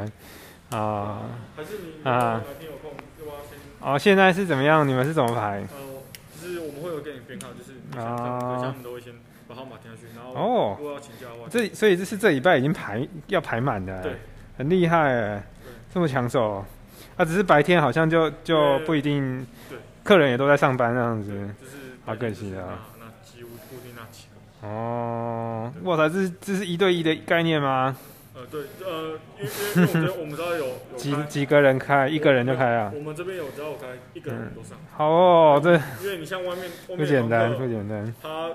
[0.78, 1.24] 啊！
[1.56, 4.88] 还是你啊哪天有空，要不要先哦，现在是怎么样？
[4.88, 5.60] 你们是怎么排？
[5.60, 6.02] 呃，
[6.42, 9.14] 就是我们会有给你编号，就是你啊像都会先
[9.48, 14.14] 把号码填下去，然后哦如果要请假的话，这所以这是这礼拜已经排要排满的，对，
[14.58, 15.44] 很厉害哎，
[15.94, 16.66] 这么抢手。
[17.16, 21.32] 啊，只是白天好像就就不一定对，客人也都在上班这样子。
[21.60, 24.68] 就是好可惜啊那那几乎固定那几个。
[24.68, 27.98] 哦，哇塞，这是这是一对一的概念吗？
[28.36, 32.92] 呃，对，呃，因为因为我们这我们知道有有 几几个人开，一个人就开啊？
[32.94, 35.74] 我们这边有只要有开一个人都上，好哦，这
[36.04, 38.14] 因为你像外面外不简单，不简单。
[38.22, 38.50] 他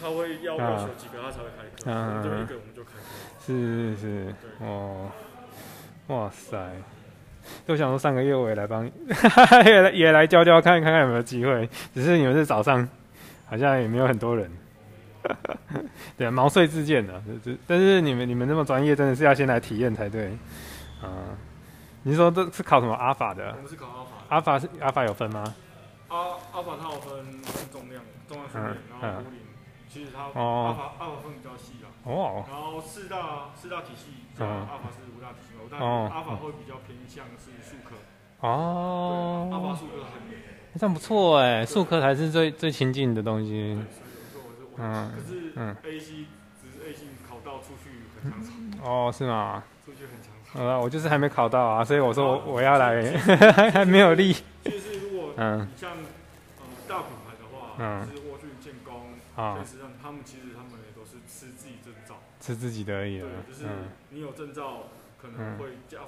[0.00, 2.90] 他会要啊要求几个他才会开课，啊我们这边一个我们就开。
[3.46, 5.10] 是是是，对哦，
[6.08, 6.56] 哇塞！
[7.66, 8.84] 就想说上个月我也来帮，
[9.64, 11.68] 也来也来教教看看看有没有机会。
[11.94, 12.88] 只是你们是早上，
[13.48, 14.50] 好像也没有很多人。
[16.16, 17.20] 对，毛遂自荐的，
[17.66, 20.26] 但是你们你们那么专业，真的是要先来体验才对。
[21.02, 21.36] 啊，
[22.04, 23.62] 你是说这是考什么阿法的我？
[23.62, 25.54] 们是考阿法，阿法是阿法有分吗？
[26.08, 26.18] 阿
[26.52, 27.24] 阿法它有分
[27.72, 29.40] 重量重量训练，嗯然后壶铃，
[29.96, 30.68] 其其实它哦。
[30.68, 31.88] 阿法阿法分比较细啊。
[32.04, 37.96] 哦，然后四大四大体系阿法是五大体系嘛，但哦阿法会比较偏向是数科，
[38.46, 39.48] 哦。
[39.50, 40.22] 对，阿法数科很
[40.78, 43.78] 这样不错哎，数科才是最最亲近的东，西。
[44.78, 45.74] 嗯可是嗯。
[45.84, 46.26] A C
[46.60, 49.64] 只是 A C 考到出去很抢手，哦，是吗？
[49.86, 50.62] 出去很抢手。
[50.68, 53.02] 呃，我就是还没考到啊，所以我说我我要来，
[53.52, 54.34] 还还没有力。
[54.62, 55.60] 就是如果嗯。
[55.66, 58.06] 你像呃大品牌的话，嗯。
[58.06, 59.02] 就是沃讯、建工，
[59.34, 59.56] 啊
[60.06, 64.84] 他们其实他们也都是吃自己证照，吃自己的而已对了。，就是嗯，你有证照
[65.20, 65.98] 可能会加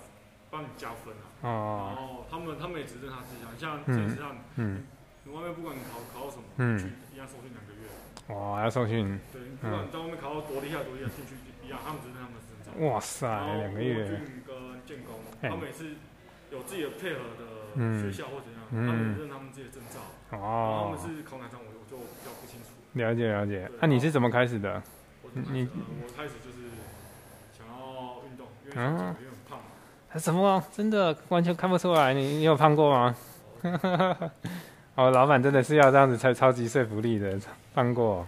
[0.51, 1.27] 帮你加分啊。
[1.43, 4.87] 然哦，后他们他们也只认他自己啊，像这实上嗯，
[5.25, 6.79] 你外面不管你考考到什么，嗯。
[6.79, 7.91] 去一样受训两个月。
[8.31, 11.35] 哇，要受训，对，不管你在外面考到多厉害多厉害，进去
[11.66, 12.70] 一样，他们只认他们的证照。
[12.87, 14.55] 哇塞，两个月，沃讯跟
[14.87, 15.99] 建工，他们也是
[16.55, 17.99] 有自己的配合的嗯。
[17.99, 18.87] 学校或怎样，嗯。
[18.87, 19.99] 他们也认他们自己的证照。
[20.31, 22.31] 然后他哦们，是考哪张，我我就比较。
[22.94, 23.70] 了解了解。
[23.81, 24.82] 那你是怎么开始的？
[25.35, 25.69] 你呃
[26.02, 26.69] 我开始就是
[27.56, 29.60] 想要运动，因为因为很胖。
[30.19, 30.62] 什么？
[30.73, 33.15] 真的完全看不出来，你你有胖过吗？
[34.97, 37.39] 哦，老板真的是要这样子才超级说服力的，
[37.74, 38.27] 胖过。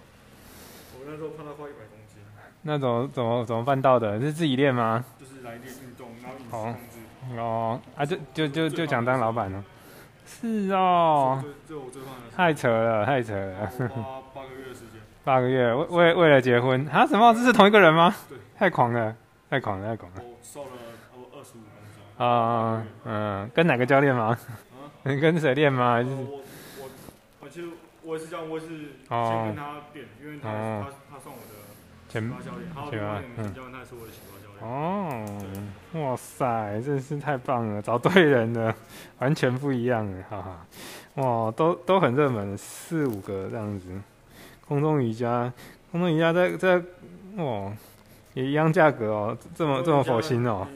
[0.95, 2.23] 我那时候胖到快一百公斤，
[2.63, 4.21] 那怎么怎么怎么办到的？
[4.21, 5.05] 是自己练吗？
[5.19, 7.41] 就是来练运动，然后饮食哦控制。
[7.41, 9.65] 哦，啊，就就就就想当老板了。
[10.31, 12.01] 是哦，这这我最
[12.35, 13.71] 太扯了，太扯了。
[14.33, 15.01] 八个月的时间。
[15.25, 17.05] 八个月为为为了结婚啊？
[17.05, 17.35] 什么？
[17.35, 18.15] 这是同一个人吗？
[18.29, 19.15] 对，太狂了，
[19.51, 20.23] 太狂了，太狂了。
[20.23, 22.25] 我瘦了差不多二十五公斤。
[22.25, 24.39] 啊，嗯，跟哪个教练吗？
[25.03, 25.95] 跟谁练吗？
[25.95, 26.41] 还是呃我
[26.79, 26.91] 我
[27.41, 27.69] 我其实
[28.03, 28.69] 我也是这样，我也是
[29.09, 31.55] 哦先跟他练，因为他哦他他算我的
[32.09, 32.73] 前发教练，
[33.53, 34.13] 教练他也是我的。
[34.63, 35.25] 哦，
[35.95, 38.75] 哇塞，真是太棒了，找对人了，
[39.19, 40.67] 完全不一样了，哈哈。
[41.15, 43.89] 哇，都都很热门，四五个这样子。
[44.69, 45.53] 空中瑜伽，
[45.91, 46.77] 空中瑜伽在在，
[47.37, 47.73] 哇，
[48.35, 50.67] 也一样价格哦，这么这么佛心哦。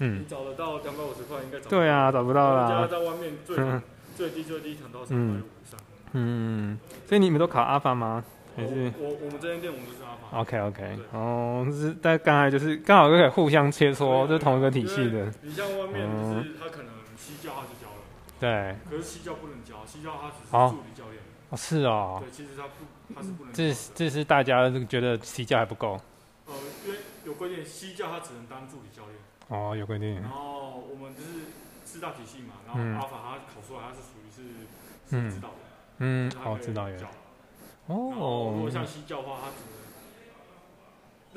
[0.00, 2.86] 嗯你，找得到两百五十块，应该找对啊，找不到啦。
[2.86, 3.82] 在外面最嗯
[4.14, 5.80] 最低最低谈到三百五以上。
[6.12, 8.22] 嗯，所以你们都考阿法吗？
[8.56, 9.98] 还是我我们这间店我们就是。
[10.32, 11.04] ？OK OK，对。
[11.12, 15.32] 哦，就是但刚才就是刚好就可以互相切磋，就是同一个体系的。
[15.42, 18.00] 你像外面就是他可能西教他就教了，
[18.38, 20.68] 对，可是西教不能教，西教他只是哦。
[20.70, 21.22] 助理教练。
[21.50, 23.74] 哦是哦，对，其实他不他是不能教这。
[23.94, 25.98] 这是大家觉得西教还不够。
[26.46, 26.52] 呃，
[26.84, 29.16] 因为有规定，西教他只能当助理教练。
[29.48, 30.20] 哦，有规定。
[30.20, 31.48] 然后我们就是
[31.86, 32.98] 四大体系嘛，然嗯。
[32.98, 34.68] 后阿法他考出来他是属于是
[35.08, 35.54] 是指导的，
[36.00, 37.06] 嗯就是，他哦可以知道有教。
[37.88, 39.77] 然后如果哦像西教的话，他只能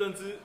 [0.02, 0.38] 认知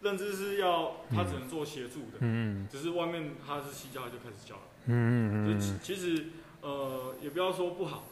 [0.00, 4.62] 认知是要他只能做协助的，嗯只是外面他是西教他就开始教了。
[4.86, 6.26] 嗯嗯就是其其实
[6.62, 8.04] 呃也不要说不好，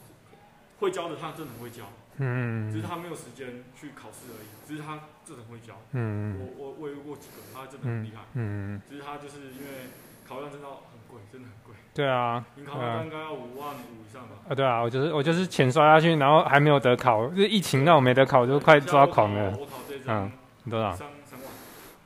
[0.81, 1.85] 会教的他真的很会教，
[2.19, 5.75] 嗯只是他没有时间去考试而已，只是他真的很会教。
[5.93, 9.89] 嗯我我我也遇过几个，他真的很厉害，嗯，只是他就是因为
[10.29, 11.75] 考上证照很贵，真的很贵。
[11.95, 14.37] 对啊，你考上应该要五万五以上吧？
[14.49, 19.57] 啊对啊，我就是我就是钱刷下去，然后还没有得考，就是疫情让我没得考，就快抓狂了。
[19.57, 20.31] 我考这张
[20.71, 20.93] 多少？
[20.93, 21.49] 三三万，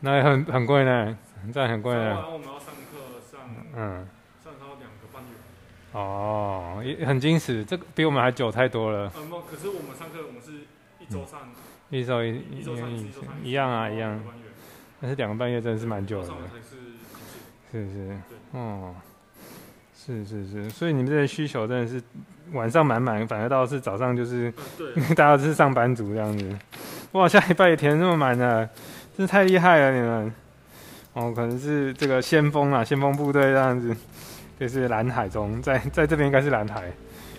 [0.00, 1.16] 那也很很贵呢，
[1.52, 2.04] 这样很贵，呢。
[2.04, 3.40] 然后我们要上课上
[3.74, 4.06] 嗯，
[4.42, 5.28] 上到两个半月。
[5.92, 9.10] 哦，也很矜持，这个比我们还久太多了。
[9.14, 10.66] 呃，没，可是我们上课我们是
[10.98, 11.40] 一周上
[11.90, 14.20] 一周一一周上一周上一样啊一样
[15.00, 16.32] 但是两个半月真的是蛮久的是。
[17.72, 18.18] 是是，
[18.50, 18.94] 哦，
[19.94, 22.02] 是是是，所以你们这些需求真的是
[22.52, 26.58] 晚上满满，反而倒是早上就是嗯，对， 大家都是上班族这样子。
[27.12, 28.64] 哇，下礼拜也填这么满了，
[29.16, 30.32] 真是太厉害了你们。
[31.12, 33.96] 哦，可能是这个先锋啊，先锋部队这样子，
[34.58, 36.92] 就是蓝海中，在在这边应该是蓝海。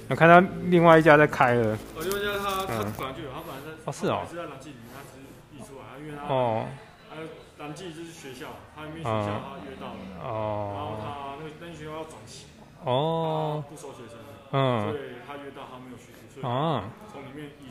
[0.09, 4.27] 我看到另外一家在开了，我因为他他他嗯本来就有，他本来在哦是哦。
[4.29, 5.23] 是在蓝记里面，他只是
[5.55, 6.67] 译出来，他因为他哦。
[7.09, 12.49] 他蓝记就是学校，他里面学校他约到了，然后哦他那个那间学校要转型，
[12.83, 16.83] 哦，他不收学生，所嗯，以他约到他没有学习，所以哦。
[17.07, 17.70] 从里面移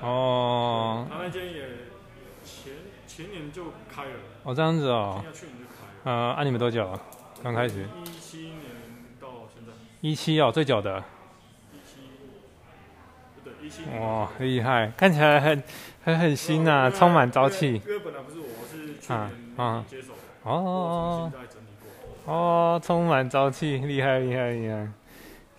[0.00, 1.62] 哦，他那间也
[2.44, 2.72] 前
[3.06, 4.10] 前年就开了，
[4.44, 6.98] 哦这样子哦去年就开了，呃，按、你们多久？
[7.42, 7.86] 刚开始？
[8.04, 8.60] 一七年
[9.20, 11.02] 到现在，一七哦，最久的。
[11.72, 12.00] 一七
[13.34, 14.00] 不对一七年。
[14.00, 15.62] 哇，厉害，看起来很
[16.04, 17.74] 很很新呐、充满朝气。
[17.74, 21.66] 因为本来不是我，是去啊年啊接手的，哦我重新再整理
[22.24, 22.34] 过。
[22.34, 24.88] 哦，充满朝气，厉害厉害厉害。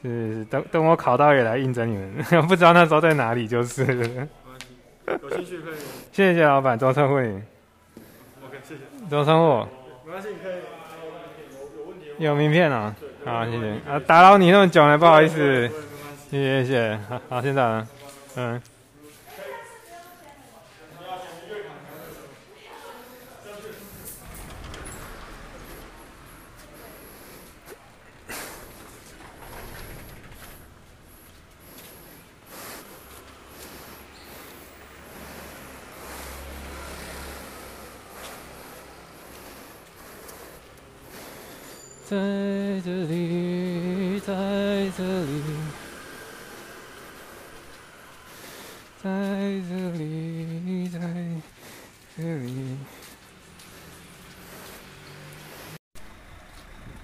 [0.02, 4.28] 是是，等等我考到也来应征你们， 不知道那时候在哪里就是。
[5.08, 5.76] 有兴趣可以。
[6.12, 7.42] 谢谢老板，周称呼你
[8.46, 8.82] ，OK，谢谢。
[9.10, 9.68] 周生货，
[10.06, 12.94] 没关系，你可以有名片啊，
[13.24, 13.72] 好谢谢。
[13.90, 15.70] 啊，打扰你那么久了，不好意思。
[16.30, 17.88] 谢谢谢谢，好好，现在呢，
[18.36, 18.62] 嗯，
[42.10, 42.16] 在
[42.86, 44.32] 这里，在
[44.96, 45.44] 这里，
[49.04, 49.10] 在
[49.68, 50.98] 这里，在
[52.16, 52.78] 这里。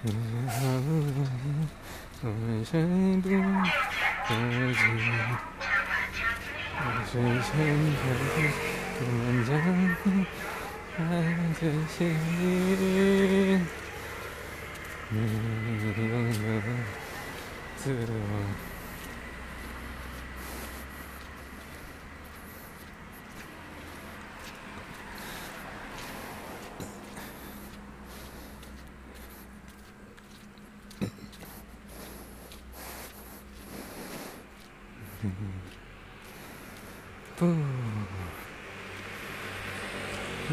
[0.06, 0.08] 我
[2.30, 3.36] 们谁不自己？
[6.80, 6.80] 我
[7.12, 7.14] 深
[7.44, 7.52] 深
[7.92, 8.00] 的，
[9.00, 9.52] 我们将
[10.96, 11.00] 爱
[11.60, 11.62] 在
[11.92, 11.94] 心
[12.40, 12.42] 里。
[37.36, 37.46] 不，不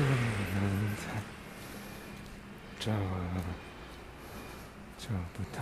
[0.01, 1.03] 能再
[2.79, 2.91] 找，
[5.11, 5.61] 找不到。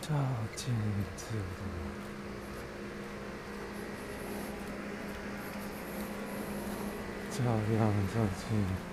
[0.00, 0.08] 照
[0.56, 0.74] 镜
[1.16, 1.26] 子。
[7.30, 8.89] 照样照进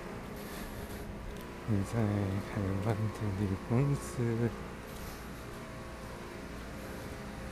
[1.70, 2.96] 你在台湾的
[3.38, 4.48] 女公司，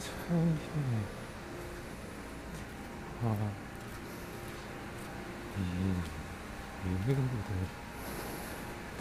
[0.00, 0.48] 穿越
[3.20, 3.22] 花
[5.58, 5.60] 一
[6.88, 7.50] 一路的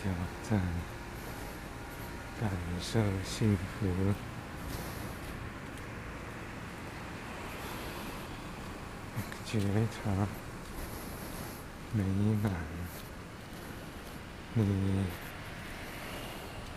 [0.01, 0.11] 挑
[0.49, 0.59] 战，
[2.41, 2.43] 感
[2.81, 3.63] 受幸福，
[9.45, 10.27] 觉察。
[11.93, 12.03] 美
[12.43, 12.51] 满，
[14.57, 14.61] 你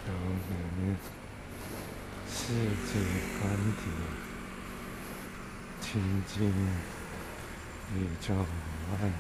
[0.05, 0.97] 都能
[2.29, 2.91] 世界
[3.39, 3.41] 观
[3.77, 3.81] 点，
[5.81, 5.87] 亲
[6.27, 6.35] 近
[7.95, 8.43] 宇宙万
[9.07, 9.15] 物，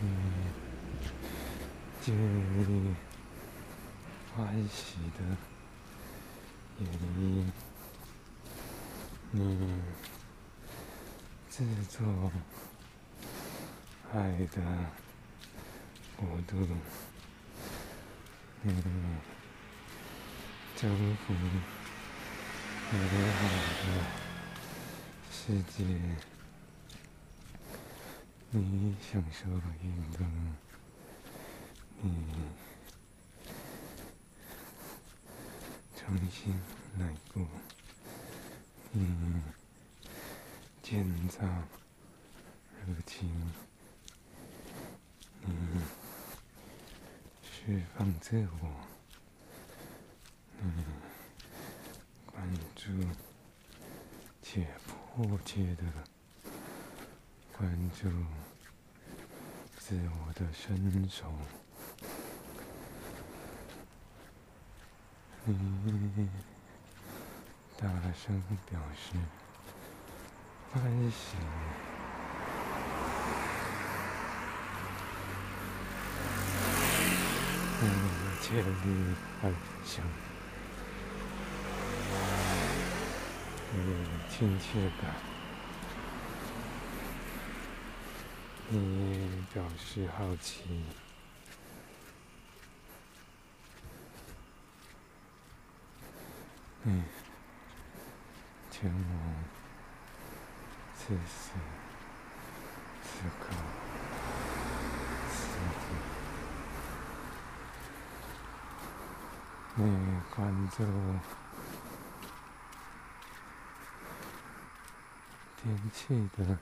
[0.00, 0.02] 你
[2.00, 2.58] 建立
[4.34, 4.34] 欢
[4.66, 5.20] 喜的
[6.78, 6.82] 原
[7.18, 7.52] 因，
[9.32, 9.36] 你
[11.50, 11.54] 制
[11.90, 11.98] 作。
[14.14, 14.16] 爱
[14.46, 14.56] 的
[16.16, 16.56] 国度，
[18.62, 19.20] 嗯，
[20.76, 21.34] 征服
[22.92, 22.98] 美
[23.32, 23.38] 好
[23.82, 23.84] 的
[25.30, 25.84] 世界，
[28.50, 29.48] 你享受
[29.82, 30.18] 运动，
[32.00, 32.06] 你
[35.96, 36.54] 重新
[36.98, 37.46] 来过，
[38.92, 39.42] 你
[40.82, 41.44] 建造
[42.86, 43.52] 热情。
[45.46, 45.52] 嗯，
[47.66, 48.68] 释放自我，
[50.60, 50.84] 嗯，
[52.26, 52.90] 关注
[54.42, 54.68] 且
[55.16, 55.84] 迫切的
[57.56, 58.10] 关注
[59.78, 61.32] 自我的伸手，
[65.46, 66.28] 你
[67.78, 69.16] 大声表示
[70.70, 71.93] 欢喜。
[78.40, 79.52] 千里安
[79.84, 80.04] 详，
[83.72, 83.78] 你
[84.30, 85.14] 亲切感，
[88.68, 90.84] 你表示好奇，
[96.84, 97.04] 嗯，
[98.70, 99.44] 前往
[100.94, 101.50] 此时
[103.02, 103.08] 此
[103.40, 103.46] 刻。
[109.76, 109.82] 你
[110.76, 110.90] 这个
[115.62, 116.58] 天气的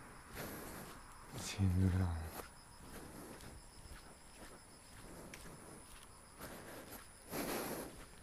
[1.42, 2.14] 晴朗，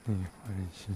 [0.05, 0.95] 你欢喜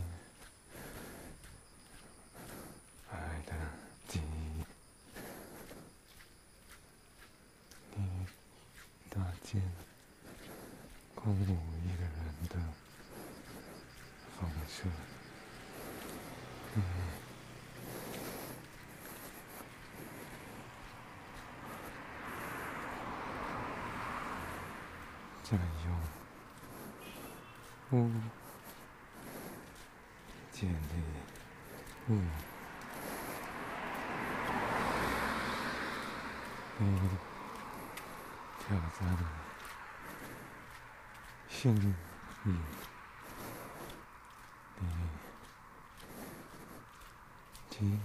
[41.66, 41.96] 嗯
[42.44, 42.58] 嗯，
[44.80, 44.92] 你，你，
[47.70, 48.02] 今年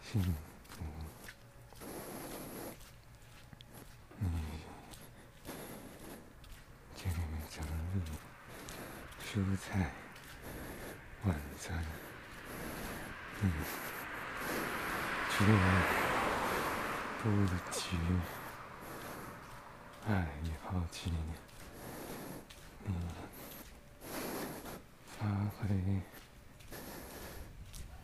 [0.00, 0.22] 幸
[0.68, 0.84] 福，
[4.20, 4.24] 嗯
[6.94, 7.20] 今年
[7.50, 8.00] 奖励
[9.24, 9.90] 蔬菜
[11.24, 11.84] 晚餐，
[13.42, 13.52] 嗯
[15.30, 15.50] 只有
[17.24, 17.24] 不
[17.72, 17.98] 急，
[20.06, 21.10] 爱与抛弃。
[21.10, 21.45] 你。
[25.18, 25.26] 发
[25.58, 25.68] 挥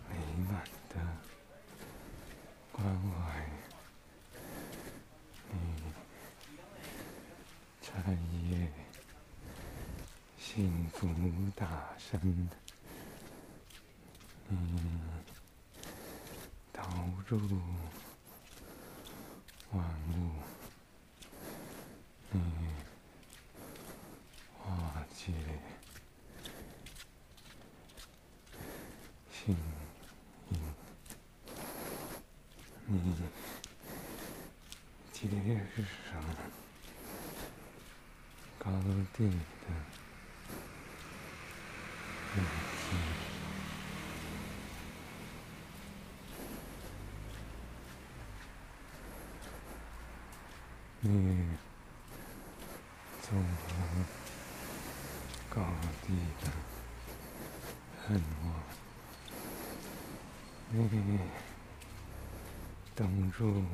[0.09, 0.17] 美
[0.49, 0.95] 满的
[2.73, 3.47] 关怀，
[5.51, 5.57] 你
[7.81, 7.93] 产
[8.51, 8.73] 业
[10.39, 11.07] 幸福
[11.55, 11.67] 大
[11.99, 12.19] 声，
[14.49, 14.57] 你
[16.73, 16.83] 投
[17.27, 17.39] 入
[19.71, 20.33] 万物，
[22.31, 22.41] 你
[24.59, 25.33] 化解
[29.31, 29.57] 幸
[30.51, 30.59] 运，
[32.87, 33.15] 你
[35.13, 35.29] 接
[36.11, 36.23] 上
[38.59, 38.71] 高
[39.15, 39.35] 地的
[42.35, 42.91] 日记。
[51.05, 51.11] 你
[53.23, 54.05] 纵横
[55.51, 55.61] 高
[56.07, 56.49] 地的
[58.07, 58.47] 恨我，
[60.71, 61.19] 你
[62.95, 63.65] 登入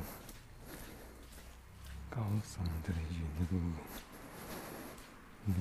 [2.09, 3.53] 高耸的云雾，
[5.45, 5.53] 你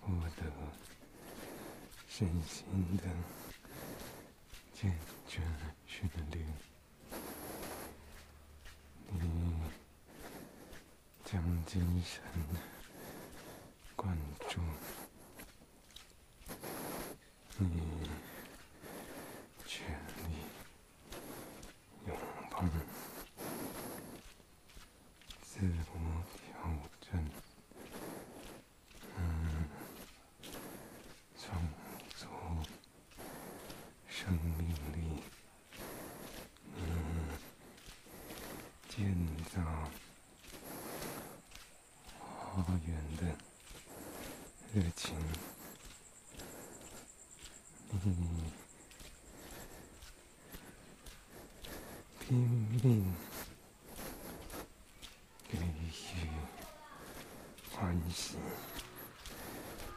[0.00, 0.42] 获得
[2.06, 3.02] 身心的
[4.72, 5.42] 健全
[5.84, 6.46] 训练，
[11.66, 12.20] 12歳
[12.54, 12.73] ね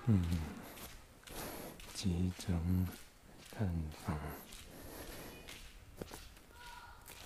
[0.09, 0.23] 嗯，
[1.93, 2.87] 集中
[3.51, 3.69] 探
[4.05, 4.17] 访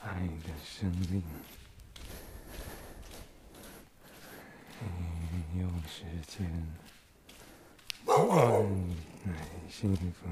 [0.01, 1.21] 爱的生命。
[5.59, 6.49] 用时间
[8.03, 8.17] 换
[9.25, 10.27] 来幸福，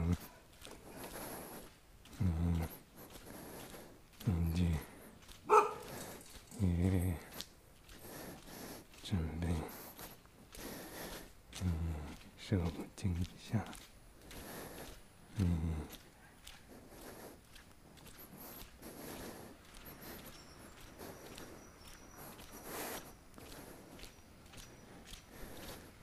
[2.18, 2.68] 嗯，
[4.26, 4.72] 宁静
[6.62, 7.14] 也
[9.04, 9.48] 准备，
[11.62, 11.94] 嗯，
[12.40, 12.58] 受
[12.96, 13.64] 惊吓，
[15.38, 15.76] 嗯。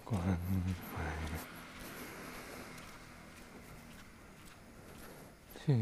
[0.05, 1.03] 关怀，
[5.59, 5.75] 去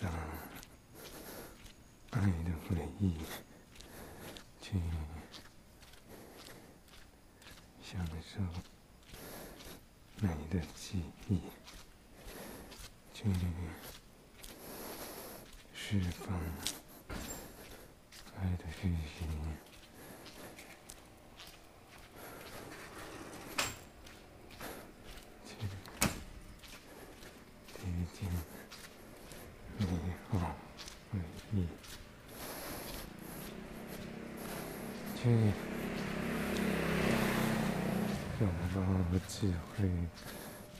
[0.00, 0.12] 让
[2.10, 3.14] 爱的回忆，
[4.60, 4.80] 去
[7.82, 8.40] 享受。
[10.18, 11.42] 美的记忆，
[13.12, 13.24] 去
[15.74, 16.34] 释放
[18.38, 19.26] 爱的讯息，
[25.44, 25.50] 去
[27.74, 27.78] 贴
[28.14, 28.26] 近
[29.76, 29.86] 美
[30.30, 30.56] 好
[31.12, 31.18] 回
[31.52, 31.68] 忆，
[35.14, 35.52] 去。
[38.38, 38.46] 拥
[39.20, 39.88] 智慧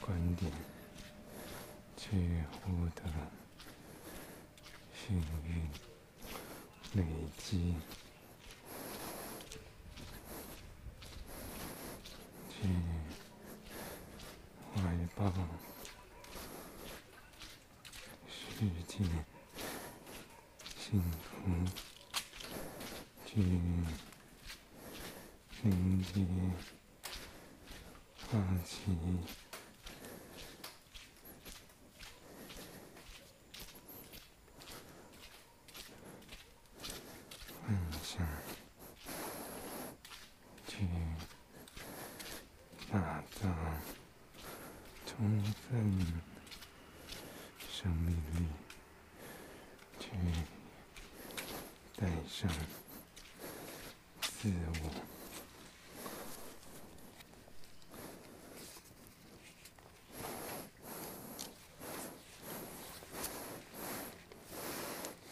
[0.01, 0.53] 观点，
[1.97, 3.03] 去获得
[4.95, 5.71] 幸运
[6.95, 7.05] 累
[7.39, 7.75] 积，
[12.51, 12.69] 去
[14.75, 14.81] 怀
[15.15, 15.33] 抱
[18.29, 18.35] 世
[18.87, 19.05] 界
[20.77, 21.51] 幸福，
[23.25, 23.41] 去
[25.65, 26.27] 迎接。
[28.29, 28.91] 放弃
[45.07, 45.41] 充
[45.71, 46.07] 分
[47.71, 48.47] 生命力
[50.01, 50.09] 去
[51.97, 52.51] 带上
[54.21, 54.53] 自
[54.83, 54.91] 我。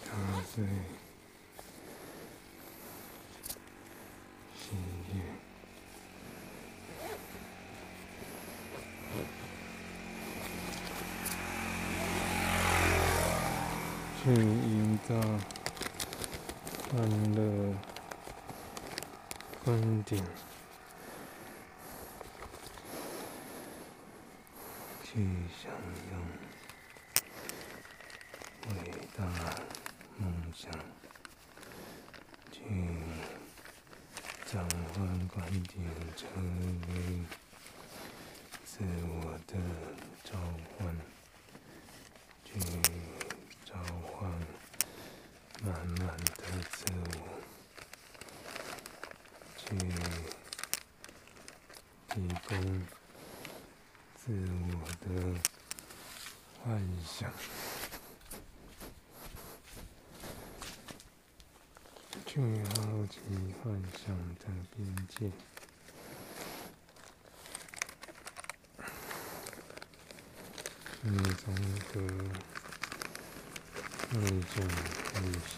[0.07, 0.11] 他
[0.55, 0.65] 最
[4.57, 4.71] 喜
[5.13, 5.15] 悦。
[14.25, 15.15] 去营造
[16.89, 17.39] 欢乐
[19.63, 20.25] 观点，
[25.03, 25.71] 去享
[26.11, 26.13] 用
[28.71, 28.75] 伟
[29.15, 29.27] 大
[30.17, 30.73] 梦想，
[32.51, 32.59] 去
[34.47, 34.59] 召
[34.95, 35.85] 唤观点
[36.17, 36.25] 成
[36.89, 36.93] 为
[38.65, 39.53] 自我的
[40.25, 40.33] 召
[40.79, 40.97] 唤，
[42.43, 42.59] 去。
[43.67, 44.31] 召唤
[45.65, 47.19] 满满的自我，
[49.57, 49.65] 去
[52.27, 52.57] 提供
[54.17, 54.33] 自
[54.71, 54.75] 我
[55.05, 55.07] 的
[56.63, 57.31] 幻想，
[62.25, 63.21] 去好奇
[63.63, 64.45] 幻想的
[64.75, 64.79] 边
[65.09, 65.31] 界，
[71.03, 71.11] 去
[71.45, 71.45] 综
[71.93, 71.93] 合。
[74.17, 74.55] 那种
[75.15, 75.53] 旅行，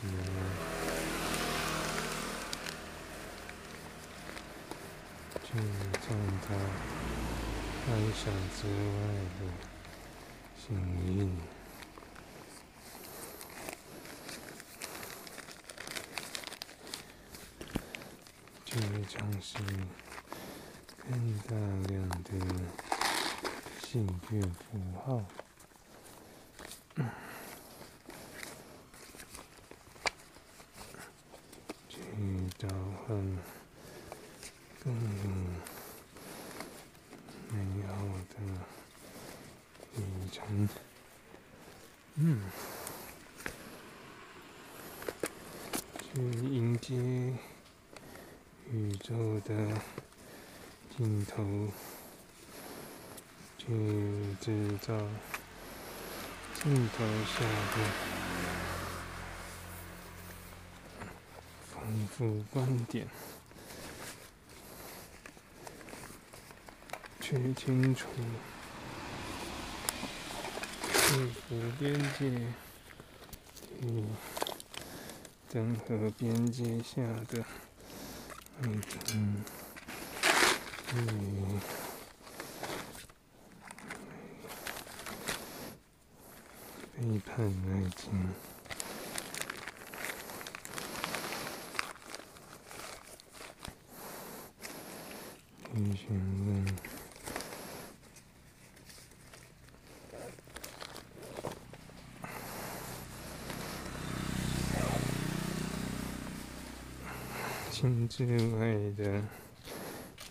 [5.57, 5.63] 去
[6.07, 6.49] 创造
[7.87, 8.25] 幻想
[8.55, 8.99] 之外
[9.39, 9.41] 的
[10.55, 10.67] 幸
[11.17, 11.19] 运，
[18.67, 18.71] 去
[19.09, 19.57] 尝试
[20.99, 21.09] 更
[21.49, 21.51] 大
[21.89, 22.29] 量的
[23.83, 24.59] 幸运符
[25.07, 25.23] 号。
[32.59, 32.67] 召
[33.07, 33.39] 唤
[34.83, 34.95] 更
[37.51, 37.55] 美
[37.87, 37.93] 好
[38.31, 38.35] 的
[39.95, 40.03] 旅
[40.33, 40.67] 程。
[42.15, 42.41] 嗯，
[46.01, 46.07] 去
[46.49, 46.95] 迎接
[48.73, 49.55] 宇宙的
[50.97, 51.45] 尽头，
[53.67, 53.73] 去
[54.41, 54.97] 制造
[56.55, 57.77] 镜头下的。
[61.69, 63.07] 丰富观点，
[67.21, 68.09] 去清楚
[70.93, 71.15] 束
[71.49, 72.27] 缚边界
[73.83, 74.05] 与
[75.53, 77.45] 任何边界下的
[78.61, 79.45] 那种
[80.95, 80.97] 与
[87.07, 88.11] 背叛爱情。
[95.73, 96.09] 去询
[96.47, 96.67] 问，
[107.71, 108.25] 心之
[108.57, 108.67] 外
[108.97, 109.23] 的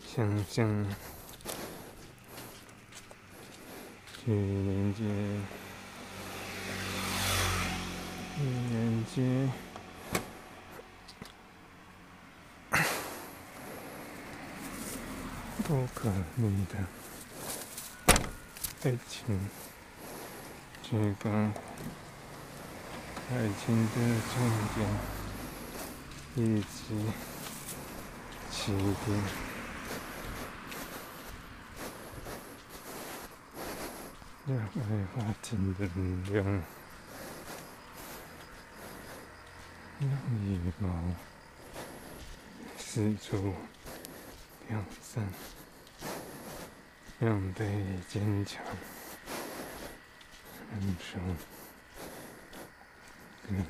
[0.06, 0.86] 想象，
[4.18, 5.04] 去连接，
[8.38, 9.50] 连接。
[15.68, 16.78] 不可逆的
[18.84, 19.50] 爱情，
[20.84, 21.30] 这个
[23.32, 23.34] 爱
[23.66, 23.96] 情的
[24.30, 24.36] 终
[24.76, 24.78] 点
[26.36, 26.76] 以及
[28.52, 29.08] 起点，
[34.46, 34.80] 让爱
[35.16, 36.00] 发情的力
[36.32, 36.46] 量，让
[40.44, 40.90] 羽毛
[42.78, 43.54] 四处
[44.68, 45.28] 飘散。
[47.18, 47.66] 让被
[48.10, 48.62] 坚强
[50.70, 51.18] 忍受，
[53.48, 53.66] 跟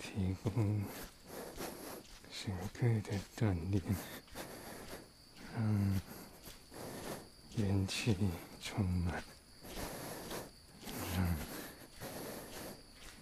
[0.00, 0.82] 提供
[2.28, 3.80] 深刻的锻炼，
[5.54, 6.00] 让
[7.54, 8.16] 元气
[8.60, 9.22] 充满，
[11.16, 11.36] 让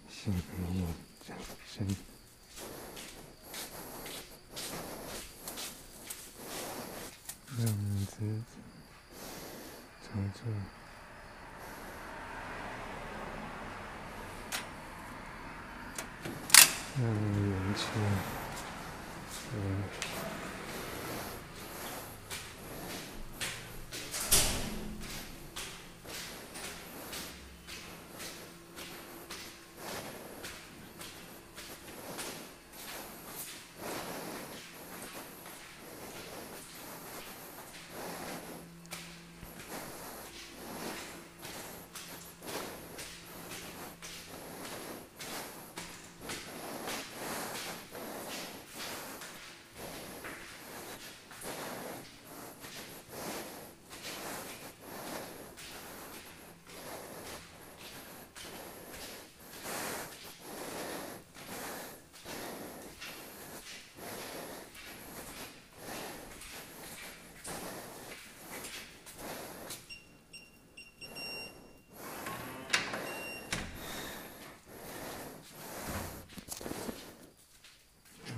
[0.09, 0.33] 心
[0.73, 0.83] 意
[1.25, 1.35] 产
[1.65, 1.87] 生。
[7.57, 7.65] 让
[8.05, 8.43] 自己
[10.03, 10.39] 从这
[16.97, 17.81] 让元气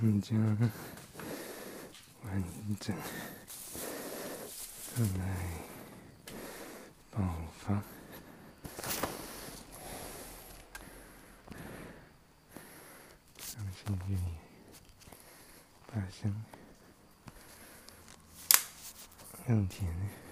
[0.00, 0.36] 更加
[2.22, 2.42] 完
[2.78, 2.96] 整，
[5.18, 5.36] 来
[7.10, 7.18] 爆
[7.58, 7.82] 发。
[13.40, 14.16] 相信可以
[15.88, 16.32] 发生
[19.48, 20.27] 更甜。